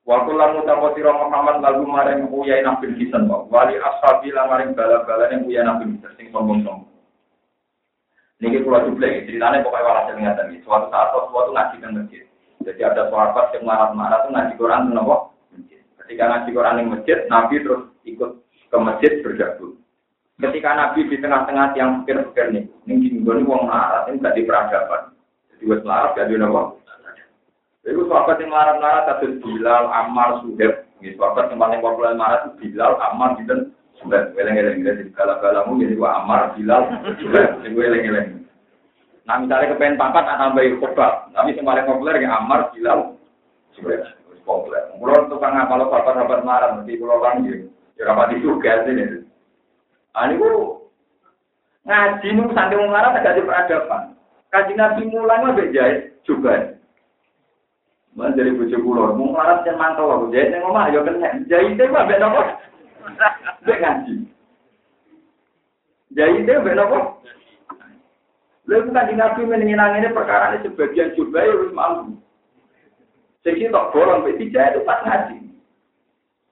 [0.03, 3.47] Waktu lamu tapo siro Muhammad lagu maring uyai nabi kisan kok.
[3.47, 6.91] Wali ashabi lah maring bala-bala yang uyai nabi kisan sing sombong-sombong.
[8.43, 10.59] Niki pulau juga ceritanya pokoknya walhasil ingatan ini.
[10.67, 12.27] Suatu saat suatu ngaji kan masjid.
[12.63, 15.15] Jadi ada sahabat yang marah-marah tuh ngaji Quran kenapa?
[15.55, 15.79] Masjid.
[16.03, 19.79] Ketika ngaji Quran di masjid, Nabi terus ikut ke masjid bergabung.
[20.35, 24.35] Ketika Nabi di tengah-tengah yang pikir-pikir nih, ini gini gue nih uang marah, ini gak
[24.43, 25.15] peradaban.
[25.55, 26.35] Jadi gue selaras gak di
[28.03, 30.91] Itu sahabat yang marah-marah kados Bilal, Ammar, Suhaib.
[30.99, 33.71] Ini sahabat yang paling populer marah itu Bilal, Ammar, gitu.
[33.95, 34.83] Suhaib, weleng-weleng.
[34.83, 36.83] Jadi gala-galamu jadi Ammar, Bilal,
[37.23, 37.63] Suhaib.
[37.63, 38.43] Jadi weleng-weleng.
[39.23, 41.31] Nah misalnya kepengen papat, tak tambahin khutbah.
[41.31, 43.15] Tapi yang paling populer yang Ammar, Bilal,
[43.71, 44.03] Suhaib.
[44.43, 44.83] Populer.
[44.99, 47.71] Pulau tukang ngapal sahabat-sahabat marah, nanti pulau lanjut.
[47.95, 49.23] Ya rapat itu juga sini.
[50.11, 50.43] Ah ini
[51.87, 54.19] ngaji nu sampai mau marah agak di peradaban.
[54.51, 55.07] Kaji nabi
[56.27, 56.82] juga.
[58.13, 62.21] Mana dari mau larat yang mantau aku jahit yang ngomong, ayo kena jahit itu mbak
[62.21, 62.41] nopo,
[63.65, 64.13] mbak ngaji.
[66.13, 66.97] Jahit itu mbak nopo.
[68.69, 72.21] Lalu kan di nabi menyenang ini perkara ini sebagian juga ya harus mampu.
[73.41, 75.37] Seksi tak bolong, mbak tiga itu pas ngaji.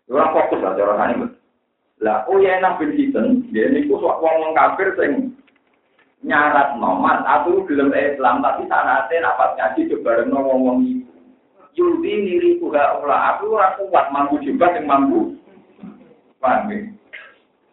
[0.09, 1.29] Fokus lah cara ini.
[2.01, 5.37] Lah, oh ya enak bin Hiten, dia ini kok wong kafir sing
[6.25, 11.00] nyarat nomad atau belum Islam tapi sanate napas ngaji coba ngomong itu.
[11.75, 15.39] Yudi niri kuha ula aku ora kuat mampu juga yang mampu.
[16.41, 16.91] Paham ya?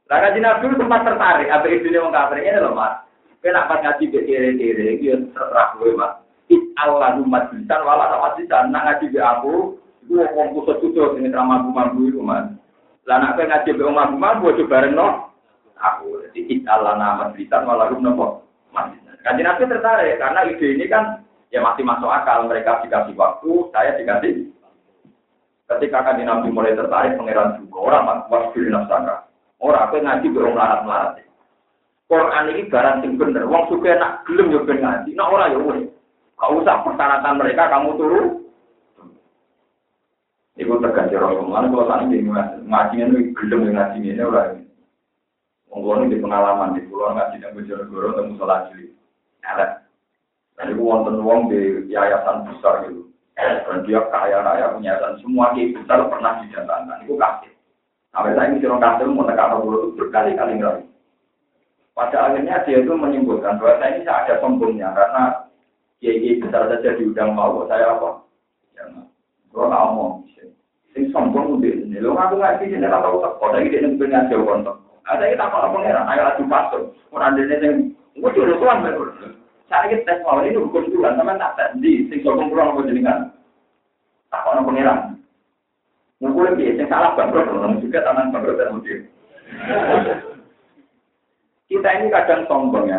[0.08, 3.04] Lah kaji Nabi sempat tertarik, apa itu dia mengkafir ini loh mas.
[3.44, 6.16] Kena pas ngaji be kere-kere, dia terserah gue mas.
[6.80, 9.76] Allah umat bisa, wala sama bisa, nak ngaji be aku,
[10.08, 12.48] gue ngomong kusut kusut ini sama mampu mampu itu mas.
[13.04, 15.28] Lah nak ngaji be mampu mampu, gue bareng no.
[15.76, 18.48] Aku, jadi Allah nama bisa, wala rum nopo.
[19.28, 23.96] Kaji Nabi tertarik, karena ide ini kan ya masih masuk akal mereka dikasih waktu, saya
[23.96, 24.52] dikasih.
[25.68, 29.28] Ketika kan Nabi mulai tertarik pangeran juga orang mas pilih nafsaka.
[29.60, 31.20] Orang apa ngaji berong larat larat.
[32.08, 33.44] Quran ini barang sing bener.
[33.44, 35.12] Wong suka nak gelem yo ben ngaji.
[35.12, 35.92] Nak ora yo wis.
[36.40, 38.26] Kau usah persyaratan mereka kamu turun.
[40.56, 41.68] Ibu terganti Rasulullah.
[41.68, 42.16] Kalau tadi
[42.64, 44.64] ngaji ini gelem ngaji ini orang.
[45.68, 48.88] Wong di pengalaman di pulau ngaji dan Bojonegoro temu salat cilik.
[49.44, 49.84] Ada
[50.58, 53.06] dan itu wonten wong di yayasan besar gitu.
[53.38, 57.06] Dan dia kaya raya punya yayasan semua ki besar pernah didatangkan.
[57.06, 57.54] Itu kasih.
[58.10, 60.82] Sampai saya ini orang kasih mau tekan itu berkali-kali kali.
[61.94, 65.22] Pada akhirnya dia itu menyimpulkan bahwa saya ini ada sombongnya karena
[66.02, 68.22] kiai besar saja diundang mau saya apa?
[68.74, 68.86] Ya,
[69.54, 70.10] kalau nggak mau,
[70.94, 72.02] sing sombong udah ini.
[72.02, 73.32] Lo ngaku ngaji sini nggak tahu tak.
[73.38, 74.76] Kalau ini punya jauh kontak.
[75.06, 76.10] Ada kita apa pangeran?
[76.10, 76.82] Ayo adu pastor.
[77.14, 78.84] Orang dia yang gue jodoh tuan
[79.68, 82.88] saya ini tes mau ini hukum Tuhan, sama tak tes di sing sokong pulang apa
[82.88, 83.28] jenengan.
[84.32, 85.20] Tak kau pengiran.
[86.18, 88.98] Ngukur lagi, yang salah bangkrut, orang juga tangan bangkrut dan mungkin.
[91.70, 92.98] Kita ini kadang sombong ya.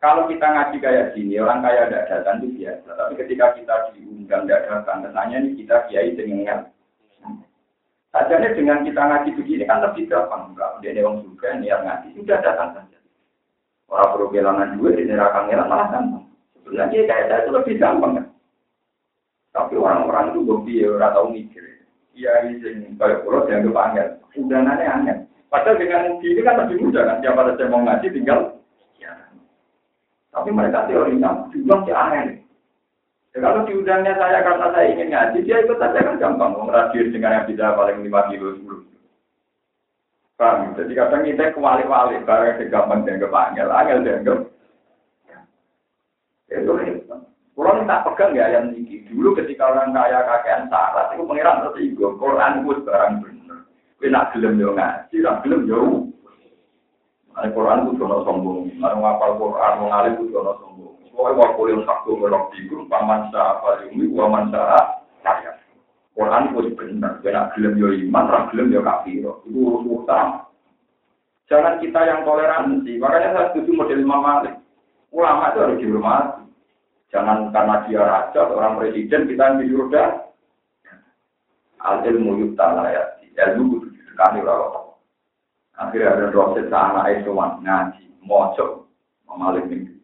[0.00, 2.88] Kalau kita ngaji kayak gini, orang kaya tidak datang itu biasa.
[2.96, 6.72] Tapi ketika kita diundang tidak datang, tentunya ini kita kiai dengan
[8.10, 10.50] Sajanya dengan kita ngaji begini kan lebih gampang.
[10.50, 12.98] Enggak, dia orang juga niat ngaji, sudah datang saja.
[13.90, 16.24] Orang perlu kehilangan duit, di neraka ngelang malah gampang.
[16.62, 18.26] Sebenarnya kayak saya itu lebih gampang kan.
[19.50, 21.62] Tapi orang-orang itu gue ya orang tahu mikir.
[22.14, 24.06] Iya, ini kayak pulau yang gue panggil.
[24.38, 25.16] Undangannya aneh.
[25.50, 27.18] Padahal dengan ini kan lebih mudah kan.
[27.18, 28.62] Siapa saja mau ngaji tinggal.
[29.02, 29.10] Ya.
[30.30, 32.46] Tapi mereka teorinya juga sih aneh.
[33.34, 36.54] Ya, kalau diundangnya saya karena saya ingin ngaji, dia ikut saja kan gampang.
[36.54, 38.89] Mau ngeradir dengan yang bisa paling lima kilo sepuluh.
[40.40, 40.72] Paham?
[40.72, 44.34] Jadi kadang kita kewali-wali, barang segampang dan kepanggil, angel dan ke.
[46.48, 47.20] Itu hebat.
[47.52, 49.04] Kalau tak pegang ya yang ini.
[49.04, 52.16] Dulu ketika orang kaya kakean syarat, itu pengiran tertigo.
[52.16, 53.58] Quran itu barang bener.
[54.00, 56.08] Kau nak gelem yo ngaji, nak gelem yo.
[57.36, 58.72] Al Quran itu jono sombong.
[58.80, 60.94] Mau ngapal Quran, mau ngalim itu jono sombong.
[61.12, 65.04] Pokoknya mau kuliah satu melok tidur, paman sah apa ini, paman sah.
[66.20, 67.16] Quran itu benar.
[67.24, 69.24] Nak gelem yo iman, nak gelem yo kafir.
[69.24, 70.52] Itu utama.
[71.48, 73.00] Jangan kita yang toleransi.
[73.00, 74.54] Makanya saya setuju model Imam Malik.
[75.16, 76.44] Ulama itu harus dihormati.
[77.10, 80.02] Jangan karena dia raja, orang presiden, kita yang di surga.
[81.80, 83.02] Al-ilmu yukta ya.
[83.40, 84.92] Ilmu kudu didekani orang
[85.80, 88.84] Akhirnya ada dosen sana Esowan ngaji, mojok,
[89.24, 89.96] memalik mimpi.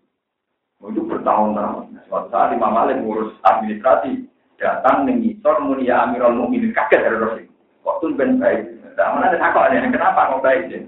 [0.80, 2.00] Itu bertahun-tahun.
[2.08, 4.24] Suatu saat Imam Malik ngurus administrasi,
[4.56, 5.04] datang
[5.46, 7.46] mengisor mulia Amirul Mukminin kaget dari dosen.
[7.86, 8.66] Waktu ben baik.
[8.98, 10.82] Nah, mana ada takut ada kenapa mau baik sih?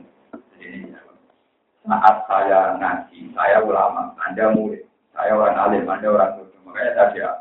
[1.86, 4.82] Saat saya ngaji, saya ulama, Anda murid.
[5.14, 6.60] Saya orang alim, Anda orang bodoh.
[6.66, 7.34] Makanya siap.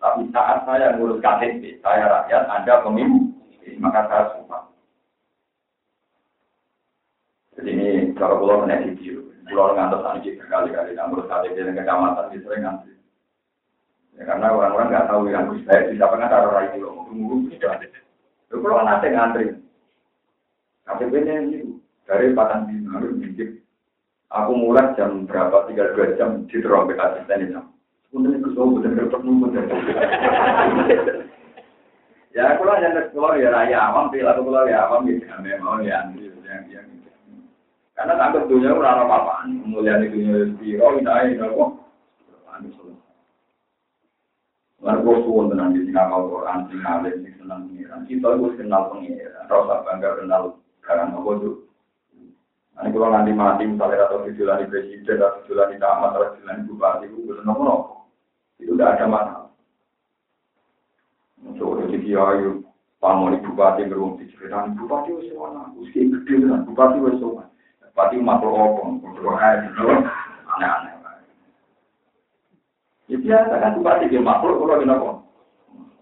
[0.00, 3.36] Tapi saat saya ngurus KTP, saya rakyat, Anda pemimpin.
[3.78, 4.62] Maka saya sumpah.
[7.60, 7.88] Jadi ini
[8.18, 12.95] kalau pulau kena video, pulau ngantar sanji berkali-kali, ngurus KTP dan kecamatan sering ngantri.
[14.16, 17.92] Ya, karena orang-orang nggak tahu yang bayar, bisa pernah taruh rai pulau, tunggu tidak.
[18.48, 19.46] Itu pulau nanti ngantri.
[20.88, 21.76] KTP-nya ini
[22.08, 23.12] dari Patang Bima, harus
[24.26, 27.62] Aku mulai jam berapa, tiga dua jam di terompet asisten itu.
[28.10, 29.46] Kemudian itu semua benar benar nunggu
[32.36, 36.04] Ya, kalau yang keluar ya raya awam, perilaku keluar ya awam, ya memang ya
[36.44, 36.86] yang yang
[37.96, 41.85] karena takut dunia ora apa-apa, mulia di dunia biro, ini nopo.
[44.86, 48.06] Lalu suwon tenan di sini kapal Quran, sing alim, sing senang pengiran.
[48.06, 50.42] Kita itu kenal pengiran, rasa bangga kenal
[50.86, 51.66] karena apa tuh.
[52.78, 57.18] Nanti kalau nanti mati misalnya atau di presiden atau di camat atau di bupati itu
[57.24, 57.96] belum nopo
[58.60, 59.48] itu tidak ada masalah.
[61.40, 62.44] Untuk jadi kiai
[63.00, 67.48] pamoni bupati beruang diceritakan bupati wes mana, usia gede kan bupati wes mana,
[67.92, 69.88] bupati makhluk opong, berdoa itu
[70.56, 70.95] aneh-aneh.
[73.06, 75.10] Ya biasa kan bupati dia makhluk kalau dia nopo.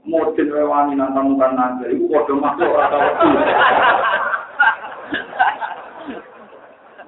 [0.05, 3.01] Modin wewani nantang mukan naga, itu kode makhluk atau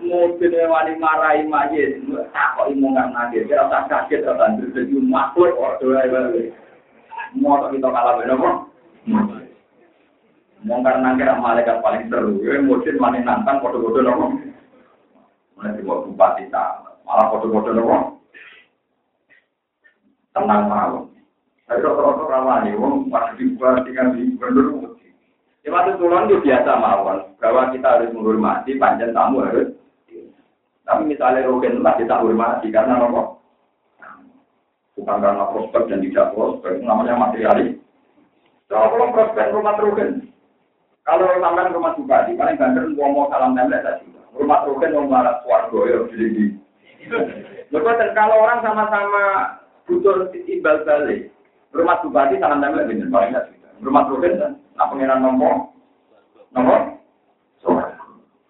[0.07, 1.99] mungkin wani marai mayit
[2.31, 6.53] tak kok imu nggak ngaget kira tak kaget bantu jadi makhluk kok doa itu
[7.43, 8.57] mau kita kalah beda kok
[10.63, 14.27] mau karena kira malaikat paling seru ya mungkin mani nantang foto-foto nopo
[15.59, 18.16] mana sih mau bupati tak malah foto-foto nopo
[20.37, 21.01] tenang malu
[21.65, 23.97] tapi rata-rata ramai wong pas dibuat di
[24.37, 24.93] gubernur
[25.67, 29.75] Ya, waktu turun itu biasa mawon bahwa kita harus menghormati panjang tamu harus
[30.87, 33.35] tapi misalnya rogen lah kita hormati karena apa?
[34.95, 37.83] Bukan karena prospek dan tidak prospek, namanya materialis.
[38.71, 40.31] Kalau prospek rumah rogen,
[41.03, 44.07] kalau sampai rumah bupati, paling banter mau salam tembak tadi.
[44.39, 46.55] Rumah rogen mau marah suarga ya, jadi
[47.75, 49.23] Lepas kalau orang sama-sama
[49.87, 51.31] butuh ibal balik,
[51.71, 55.69] rumah bupati salam tembak bener paling tidak Rumah rogen kan, nah pengiran nomor,
[56.57, 56.97] nomor,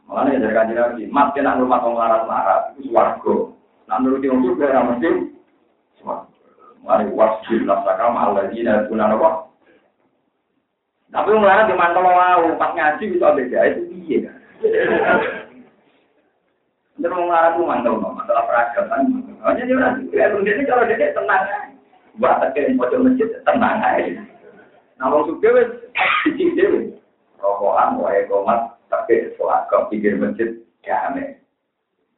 [0.06, 3.34] Makanya dari kanji nabi, mat kena rumah orang larat-larat, itu suarga.
[3.90, 5.34] Nah, menurut yang juga yang mesti,
[5.98, 6.30] suarga.
[6.86, 9.50] Mari wasjid nafsaka ma'ala dina guna apa?
[11.10, 14.30] Tapi mulai di mantel mau pas ngaji bisa beda itu iya.
[16.94, 19.25] Jadi mau ngarap tuh mantel no, masalah peragatan.
[19.46, 21.44] Hanya dia orang dia ini kalau dia tenang
[22.18, 24.24] Buat tekan pojok masjid tenang aja.
[24.98, 25.70] Nah, suka wes.
[27.36, 31.12] Rokokan, wae komat, tapi kau pikir masjid, ya.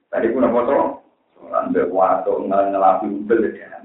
[0.09, 0.85] Tadi pun apa tuh?
[1.51, 3.83] Ambil waktu ngelapi ubel ya.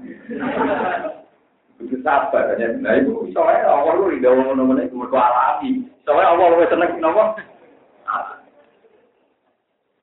[1.82, 2.70] Itu sabar aja.
[2.78, 5.70] Nah itu soalnya awal lu tidak mau itu alami.
[6.06, 7.34] Soalnya awal lu seneng kenapa?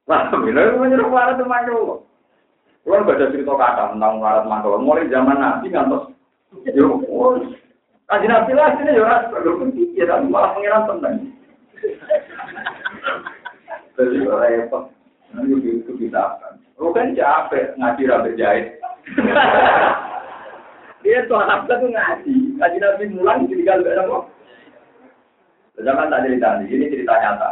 [0.10, 2.04] Wah, bener menyuruh melarat itu mantul.
[2.82, 6.10] Kalau gak ada cerita kata tentang melarat mantul, mulai zaman Nabi ngantos.
[6.74, 6.98] Yo,
[8.10, 11.16] kaji Nabi lah sini yo ras berpikir, tapi malah pengiran tenang.
[13.96, 14.90] Jadi repot.
[15.32, 16.54] Nanti itu kita akan.
[16.82, 18.68] Lo kan capek ngaji rapi jahit.
[21.06, 24.26] Dia tuh anak tuh ngaji, ngaji Nabi mulang tinggal gak ada
[25.82, 27.50] Zaman tak cerita ini cerita nyata.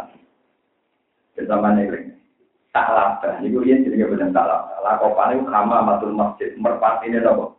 [1.39, 2.08] Zaman ini
[2.69, 3.41] tak labah.
[3.41, 4.77] Ini dia jadi benar tak labah.
[4.85, 6.53] Lakopan itu kama matul masjid.
[6.57, 7.55] Merpati ini apa?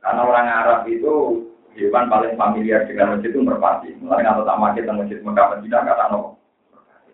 [0.00, 1.44] Karena orang Arab itu
[1.76, 3.92] hewan paling familiar dengan masjid itu merpati.
[4.00, 6.20] Mulai nggak tahu kita masjid Mekah Madinah kata no.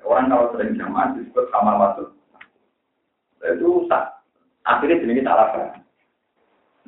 [0.02, 2.10] Orang kalau sering jamaah disebut kama matul.
[3.42, 4.22] Itu tak.
[4.62, 5.82] Akhirnya jadi tak labah.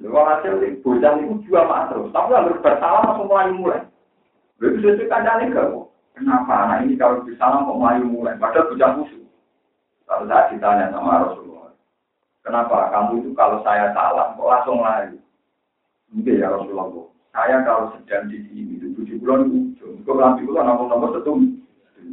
[0.03, 0.53] Lalu hasil
[0.83, 2.11] bujang itu juga mak terus.
[2.11, 3.83] Tapi harus bersalah langsung mulai mulai.
[4.59, 5.81] Lalu sesuai kandangnya kamu.
[6.15, 8.35] Kenapa anak ini kalau bersalah kok mulai mulai?
[8.39, 9.24] Padahal bujang khusus.
[10.05, 11.73] Lalu saya ditanya sama Rasulullah,
[12.45, 15.17] kenapa kamu itu kalau saya salah kok langsung lari?
[16.13, 20.69] Mungkin ya Rasulullah, saya kalau sedang di sini itu tujuh bulan ujung, kok nanti bulan
[20.69, 21.59] nomor-nomor setum.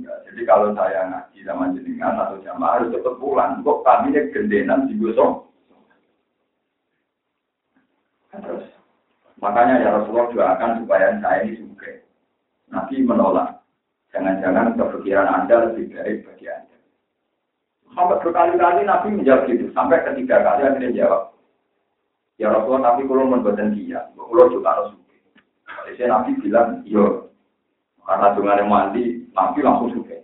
[0.02, 4.96] Jadi kalau saya ngaji sama jenengan atau jamaah harus cepat pulang, kok kami gendenan di
[4.96, 5.52] gosong.
[8.32, 8.64] Terus,
[9.44, 11.92] makanya ya Rasulullah doakan supaya saya ini juga.
[12.72, 13.60] Nabi menolak.
[14.16, 16.71] Jangan-jangan kepikiran Anda lebih baik bagi Anda.
[17.92, 19.68] Sampai berkali-kali Nabi menjawab gitu.
[19.76, 21.36] Sampai ketiga kali akhirnya jawab.
[22.40, 24.98] Ya Rasulullah, tapi kalau membuatkan dia, kalau juga harus
[25.86, 27.06] Jadi Nabi bilang, iya.
[28.02, 30.18] Karena dengan mandi, Nabi langsung suka.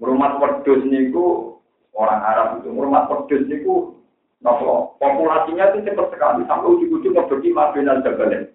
[0.00, 1.58] Rumah pedus niku
[1.92, 4.00] orang Arab itu, rumah pedus niku
[4.42, 8.50] nopo populasinya itu cepat sekali sampai ujung-ujung pergi Mabin al Jabalen.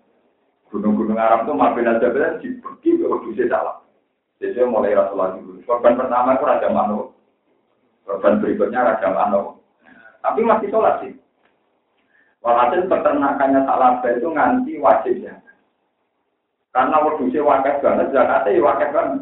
[0.67, 3.79] Gunung-gunung Arab itu Mabin al Jabalen dibagi ke Udusnya salah.
[4.43, 5.63] Jadi mulai Rasulullah itu.
[5.63, 7.15] Korban pertama itu Raja Manu.
[8.07, 9.59] Korban berikutnya Raja Mano.
[10.23, 11.11] Tapi masih sholat sih.
[12.39, 15.35] Walhasil peternakannya salah itu nganti wajib ya.
[16.71, 19.21] Karena wedusnya wakil banget, zakatnya ya wakil banget.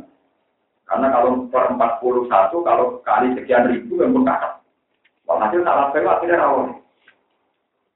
[0.85, 4.61] Karena kalau per 41, kalau kali sekian ribu yang berkakak.
[5.25, 6.77] Walhasil salah itu akhirnya rawon.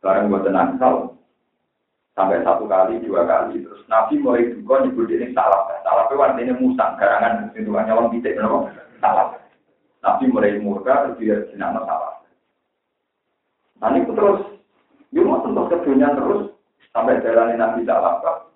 [0.01, 0.79] Barang buat tenang,
[2.17, 3.61] sampai satu kali, dua kali.
[3.61, 5.69] Terus Nabi mulai juga nyebut ini salah.
[6.09, 8.39] Itu artinya musang, garangan itu hanya orang titik,
[8.97, 9.37] salah.
[9.99, 12.23] Nabi mulai murka, terus dia tidak masalah.
[13.79, 14.41] Nah itu terus,
[15.11, 16.55] dia mau tentu kedunya terus,
[16.91, 18.47] sampai jalan Nabi tak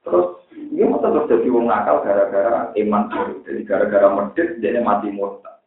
[0.00, 3.02] Terus, dia mau tentu jadi wong nakal gara-gara iman
[3.44, 5.60] Jadi gara-gara medit, dia mati murtad.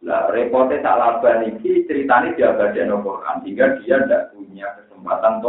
[0.00, 5.44] Nah, repotnya tak laba ini ceritanya dia baca Quran, sehingga dia tidak punya kesempatan.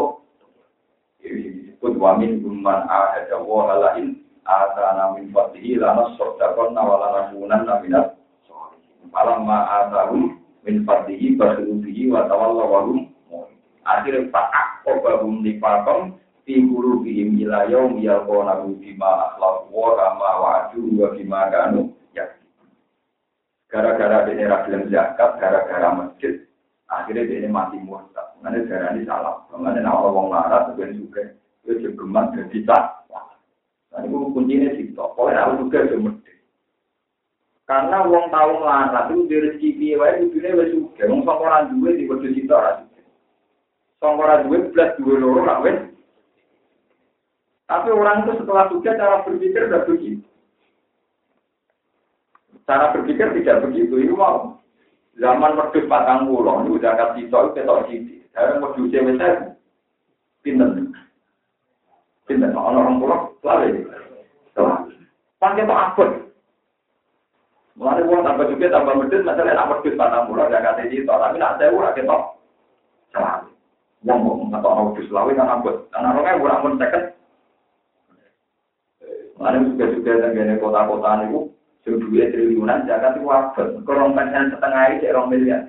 [1.23, 8.20] Ini disebut wamin guman ahada wa halain asana min fadlihi lana sodakon nawalana kunan naminat
[9.09, 10.17] Malam ma'atahu
[10.61, 13.09] min fadlihi basiru bihi wa tawalla wa hum
[13.81, 21.07] akhirnya fa'ak kobahum nifakom fi qulubihim ila yaum yalqawnahu bima akhlaq wa kama wa'adu wa
[21.17, 21.89] bima kanu
[23.71, 26.43] gara-gara dia rakyat zakat gara-gara masjid.
[26.91, 28.35] Akhirnya dia mati murtad.
[28.43, 29.47] Mana gara ini salah.
[29.55, 31.23] Mana nama wong larat sebenarnya juga.
[31.63, 32.85] Itu juga jadi tak.
[33.91, 36.15] Nah, itu kuncinya sih, pokoknya aku juga cuma
[37.71, 41.07] karena wong tahu melarat itu dari rezeki piye wae kudune wis sugih.
[41.07, 42.83] Wong sapa ora duwe di bodo sita ora.
[43.95, 45.63] Sapa ora duwe blas loro ra.
[47.71, 50.19] Tapi orang itu setelah sugih cara berpikir udah begitu.
[52.67, 54.03] Cara berpikir tidak begitu.
[54.03, 54.59] Itu mau
[55.15, 58.19] zaman wedhus patang pulau itu udah sita itu ketok sithik.
[58.35, 59.19] Sekarang wedhus wis
[60.43, 60.91] pinten.
[62.27, 63.87] Pinten orang pulau selalu.
[65.39, 66.30] Pakai apa?
[67.81, 71.41] Mulai uang tambah juga tambah medit, masalah nak medit batang murah gak kata itu, tapi
[71.41, 72.37] nak saya urah ketok.
[73.09, 73.49] Salah.
[74.05, 75.89] Uang mau atau mau medit selawi kan abot.
[75.89, 77.17] Karena orangnya urah pun seket.
[79.33, 81.41] Mulai juga juga dengan kota-kota itu,
[81.81, 83.67] sebuah triliunan zakat itu abot.
[83.81, 85.61] Kurang pensiun setengah itu orang miliar.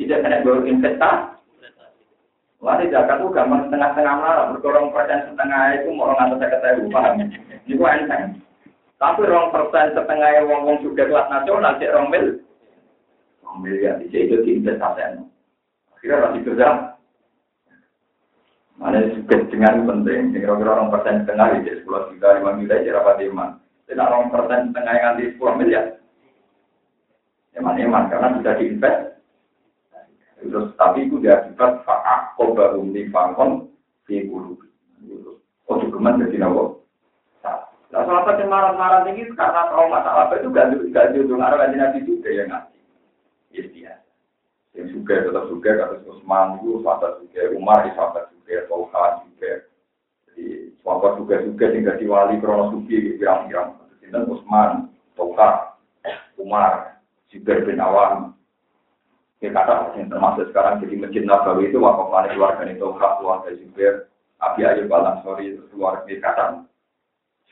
[0.00, 1.36] Tidak kena baru investasi.
[2.64, 7.20] Mulai zakat itu gampang setengah-setengah malah, persen setengah itu mau orang atau saya ketahui paham.
[7.68, 8.40] Ini kok enteng.
[9.04, 12.40] Tapi rong persen setengah wong wong sudah kelas nasional cek rong mil.
[13.44, 15.20] Rong mil ya di itu investasi.
[15.92, 16.68] Akhirnya masih kerja.
[18.80, 20.32] Mana juga dengan penting.
[20.32, 23.50] Kira-kira rong persen setengah itu sepuluh juta lima juta jadi apa iman.
[23.84, 26.00] Tidak rong persen setengah yang di sepuluh miliar.
[27.60, 29.20] Eman eman karena sudah diinvest.
[30.40, 33.68] Terus tapi itu dia akibat fakak kobarum di fangkon
[34.08, 34.56] di bulu.
[35.68, 36.83] Oh, cukuman jadi nawa.
[37.94, 42.02] Nah, sahabat yang marah-marah ini karena masalah apa itu gak gak diundang arah kajian nabi
[42.02, 42.78] juga yang ngaji.
[43.54, 44.10] Yes, biasa.
[44.74, 49.52] Yang juga tetap juga kata Usman itu sahabat juga, Umar itu sahabat juga, Tolha juga.
[50.26, 50.46] Jadi
[50.82, 53.78] sahabat juga juga tinggal di wali krono suki pirang-pirang.
[54.10, 55.78] Dan Usman, Tolha,
[56.34, 56.98] Umar,
[57.30, 58.34] Zubair bin Awam.
[59.38, 64.10] Ya kata yang termasuk sekarang jadi masjid Nabawi itu wakaf keluarga itu hak keluarga Zubair,
[64.42, 66.66] Abi Ayub Al Ansori keluarga kata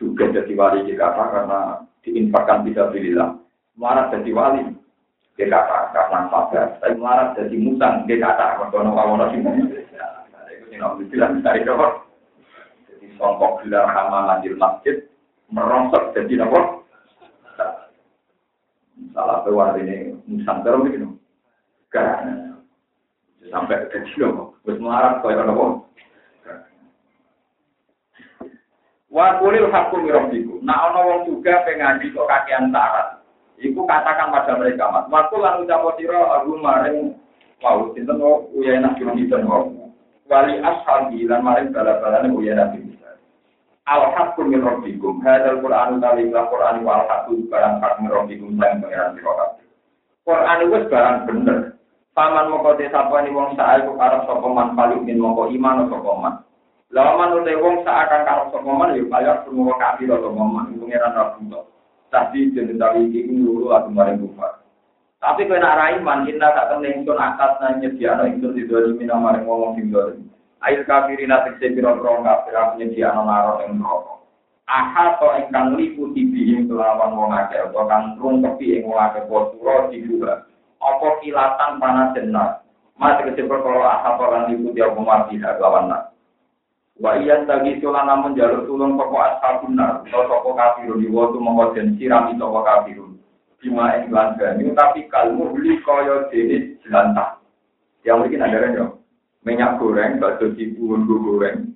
[0.02, 1.60] juga jadi wali kata karena
[2.02, 3.38] diinfakkan bisa bililah.
[3.78, 4.62] Melarat jadi wali
[5.38, 6.66] kata karena sabar.
[6.82, 9.38] Tapi melarat jadi musang kata karena kawan sih.
[9.38, 9.78] Itu
[10.72, 12.08] sih nabi bilang dari kau.
[12.90, 15.06] Jadi songkok gelar hama di masjid
[15.52, 16.60] merongsok jadi apa?
[19.12, 21.08] Salah pewar ini musang terus gitu.
[21.92, 22.56] Karena
[23.52, 24.32] sampai ke sini,
[24.64, 25.66] terus melarat kau yang apa?
[29.12, 30.64] Wa kulil hakum rabbikum.
[30.64, 33.20] Nah ana wong juga pengandi kok kakean syarat.
[33.60, 35.06] Iku katakan pada mereka, Mas.
[35.12, 37.14] Waktu lan ucap sira aku maring
[37.60, 39.68] wau sinten kok uyana kinten kok.
[40.26, 42.92] Wali ashabi lan maring bala-balane uyana bin
[43.82, 45.20] Al haqqu min rabbikum.
[45.26, 49.66] Hadzal Qur'an tali Qur'an wal haqqu barang hak min rabbikum lan pangeran sira kabeh.
[50.22, 51.58] Qur'an wis barang bener.
[52.14, 56.34] Paman moko desapani wong sae kok arep sapa man paling min iman sapa man.
[56.92, 61.64] Lawan utai wong seakan kalau sokoman yuk bayar semua kafir atau momen pengiran rabu
[62.12, 64.60] Tapi jadi dari ini dulu atau kemarin kufar.
[65.16, 69.16] Tapi kena raiman kita tak kena ingsun akad nanya dia no ingsun di dua mina
[69.16, 70.12] maring ngomong sing dua
[70.68, 74.28] Air kafirin saya bilang rong kafir punya dia no narok yang rokok.
[74.68, 79.24] Aha to ingkang liputi bihim kelawan wong akeh atau kang rung tepi ing wong akeh
[79.32, 80.44] posuro dibuka.
[80.76, 82.60] Apa kilatan panas jenar.
[83.00, 86.11] Masih kecil perkara aha to lan liputi apa mati lawan nak.
[87.00, 91.40] Wa iya tagi sulan namun jalur tulung toko ashabun nar, atau toko kafirun, iwa tu
[91.40, 93.16] mongko den sirami toko kafirun.
[93.62, 97.40] Bima iklan ganyu, tapi kalmu beli koyo jenis jelantah.
[98.04, 98.86] Yang mungkin ada kan ya,
[99.46, 101.72] minyak goreng, bakso cipu, goreng.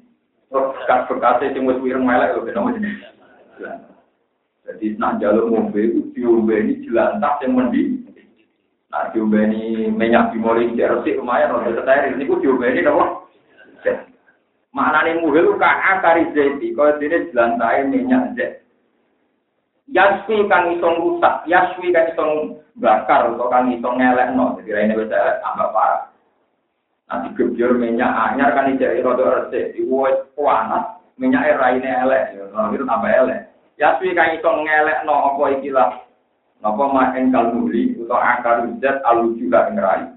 [0.51, 3.03] Bekas bekasnya sing wis wireng melek lho kenapa jenis
[4.67, 8.03] Jadi nak jalur mobil, diombe ini jelantah yang mendi.
[8.91, 12.19] Nah diombe ini minyak dimori, resik lumayan, loh, steril.
[12.19, 13.26] Ini ku diombe ini apa?
[14.77, 18.61] Mana nih muhil ka akari zeti, kau tidak jelantai minyak zet.
[19.89, 25.01] Yaswi kan isong rusak, yaswi kan isong bakar atau kan isong ngelek no, jadi ini
[25.01, 26.13] bisa tambah parah.
[27.09, 32.85] Nanti gebyur minyak anyar kan ijai rodo resik, iwoi panas, minyak era ini elek, itu
[32.85, 33.49] tambah elek.
[33.81, 36.05] Yaswi kan isong ngelek no, apa ikilah,
[36.61, 40.16] apa main kalmuli atau akar zet alu juga ngerai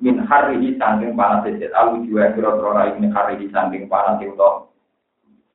[0.00, 4.34] min harihi sangking panas sejet alu juga kira-kira rai min harihi sangking panas itu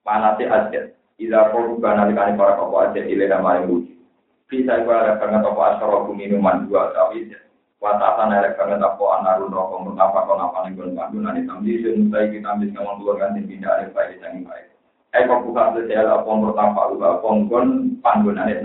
[0.06, 3.96] panas ajet ila korban nalikani para kopo ajet ile nama yang lucu
[4.46, 7.34] bisa iku ada banget apa asoro minuman dua tapi
[7.82, 12.14] watatan ada banget apa anarun rokok mengapa kau napa nih gon pandu nani tamdi sun
[12.14, 14.66] saya kita ambil kamu keluar kan tidak ada baik yang baik.
[15.16, 17.68] Kok bukan sosial apa pertama lupa ponggon
[18.06, 18.62] pandu nani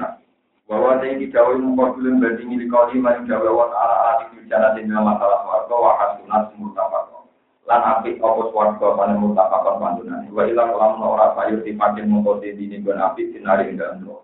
[0.70, 5.42] bahwa saya dikawai mengkodulun banding ini kali maring jawa wa ta'ala bicara di dalam masalah
[5.42, 7.26] warga wa hasunat murtafakon.
[7.66, 12.78] Lan apik opo warga pada murtafakon pandunan wa ilang lam ora sayur dipakin mengkode dini
[12.78, 14.22] ben apik dinari enggak ndo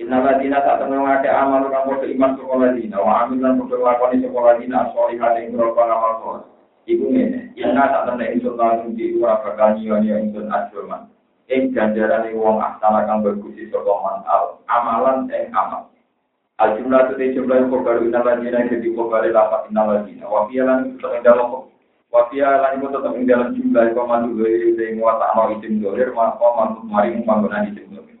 [0.00, 2.96] Inna ladina tak tenang ake amal kang podo iman sekolah dina.
[2.96, 6.44] Wa amin lan podo lakoni sekolah dina asoli hati ing berapa amal sholat
[6.88, 11.04] Iku ngene, inna tak tenang insun langsung di ura bakal nyiwa-nyiwa insun ajurman
[11.50, 15.90] ing ganjaran wong aksana kang berkusi sapa mantal amalan ing amal.
[16.62, 20.46] Al jumlah tu jumlah ko baru inna lajina jadi ko baru lapat inna lajina wa
[20.46, 21.66] fiya lan ing dalam
[22.10, 25.82] wa fiya lan iku tetep ing dalam jumlah ko mandu dari sing wa ta'ala isim
[25.82, 28.18] dolir ma ko mandu mari panggonan isim dolir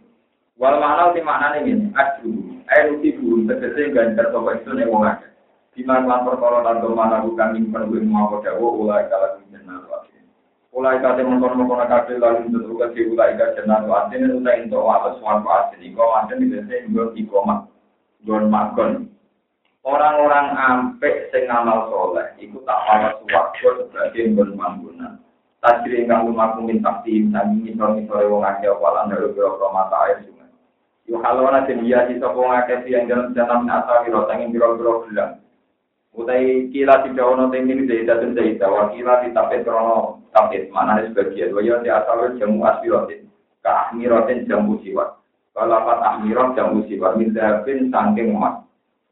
[0.58, 2.30] wal makna ti maknane ngene adu
[2.66, 5.30] ayo tibu tegese ganjar sapa itu ning wong akeh.
[5.70, 9.49] Di mana perkara lan mana bukan nyimpen kuwi mau dawa ulai kala jenengan
[10.70, 15.74] Ulai kate mengkon-mengkon kabeh lalu tentu ke ulai ka jeneng atin utai ento atas manfaat
[15.74, 17.66] ini kok atin dite nggo ikoma.
[18.22, 19.10] Gon makon.
[19.82, 25.18] Orang-orang ampek sing ngamal soleh iku tak ana suwarga sebagai nggon manggunan.
[25.58, 30.54] Tajri ingkang lumaku minta tim sami ngisor-ngisore wong akeh walan dalu biro mata air sungai.
[31.10, 35.42] Yo halona den iya sisa wong akeh yang jalan asal biro sanging biro-biro gelang.
[36.14, 41.10] Utai kila tidak ono temi dari datun dari dawa kila ditapet krono tapet mana ada
[41.10, 43.30] sebagian waya di asal jamu asbirotin
[43.62, 48.62] ke ahmirotin jamu siwat kalau apa ahmirot jamu siwat mindahin sangking emas.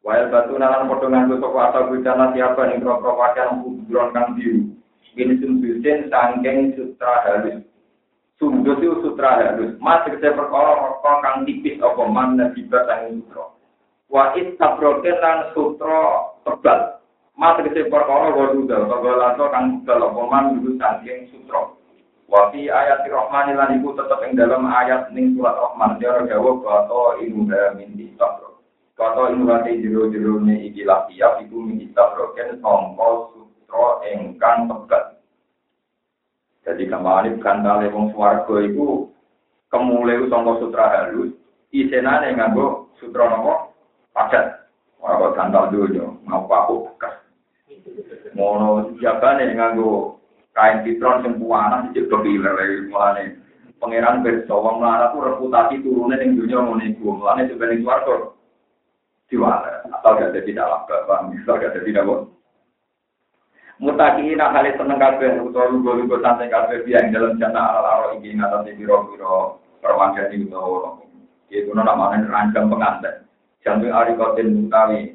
[0.06, 4.70] Waya batu nalan potongan toko asal bujana siapa nih kro kro pakaian kubron kang biru.
[5.18, 7.66] Ini sumbusin sangking sutra halus.
[8.38, 9.74] Itu sutra halus.
[9.82, 12.02] Mas tegese perkara rokok kang tipis apa?
[12.06, 13.57] Man nabibat sang sutra.
[14.08, 16.96] Wa istabroken lan sutra tebal.
[17.38, 21.76] Mas tegese perkara waduda utawa lato kang tebal apa dulu saking sutra.
[22.24, 26.64] Wa fi ayat Rahman lan iku tetep ing dalam ayat ning surat Rahman dia jawab
[26.64, 28.64] kata ilmu min istabro.
[28.96, 35.04] Kata ilmu hati jero-jero ne iki lafiya iku min istabroken sangka sutra ingkang tebal.
[36.64, 39.08] Jadi kemarin gantale wong swarga iku
[39.68, 41.32] kemule sangka sutra halus,
[41.72, 43.67] isenane nganggo sutra napa?
[44.18, 44.66] Padat.
[44.98, 47.22] Ora gantal donya, mau aku bekas.
[48.34, 50.18] Mono jabane nganggo
[50.50, 53.38] kain pitron sing puanan dijeblok iler mulane.
[53.78, 57.14] Pangeran berso wong mlarat ku reputasi turune ning dunya ngono iku.
[57.14, 58.14] Mulane sebenarnya swarga
[59.30, 62.32] diwala atau gak jadi dalam bapak, misal gak jadi dalam
[63.78, 69.62] Mutakiin hal seneng kabeh utawa lugu-lugu santai kabeh biang dalam jana ala-ala iki ngatasi biro-biro
[69.78, 70.98] permanjani utawa
[71.46, 73.27] itu namanya rancang pengantin.
[73.62, 75.14] Jantung arikotin mutawi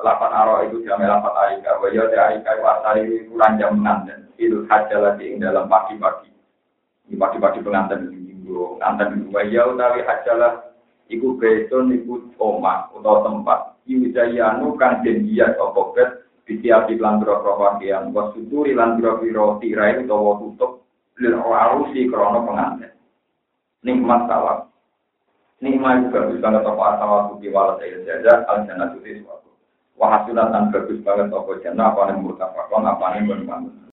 [0.00, 1.80] lapan aro itu jam lapan arika.
[1.80, 4.20] Waya di arika wasari itu ranjang pengantin.
[4.36, 6.28] Itu haja lagi dalam pagi-pagi.
[7.08, 9.26] Ini pagi-pagi pengantin itu pengantin itu.
[9.32, 10.72] Waya utawi hajalah
[11.08, 13.60] iku beton iku omah utawa tempat.
[13.86, 20.86] Iwijayanu kan jenjiat opobet Bisiapi lan biro-biro pakaian, was suturi lan biro-biro tirai utawa tutup,
[21.18, 22.94] lil arusi krono pengantin.
[23.82, 24.70] Nikmat tawak.
[25.56, 29.48] Nikmat bagus banget apa asawa suki walat ayo jaja, al jannah suti suatu.
[29.96, 33.76] Wahasulat dan bagus banget apa jannah, apa yang murtafakon, apa yang berbangun.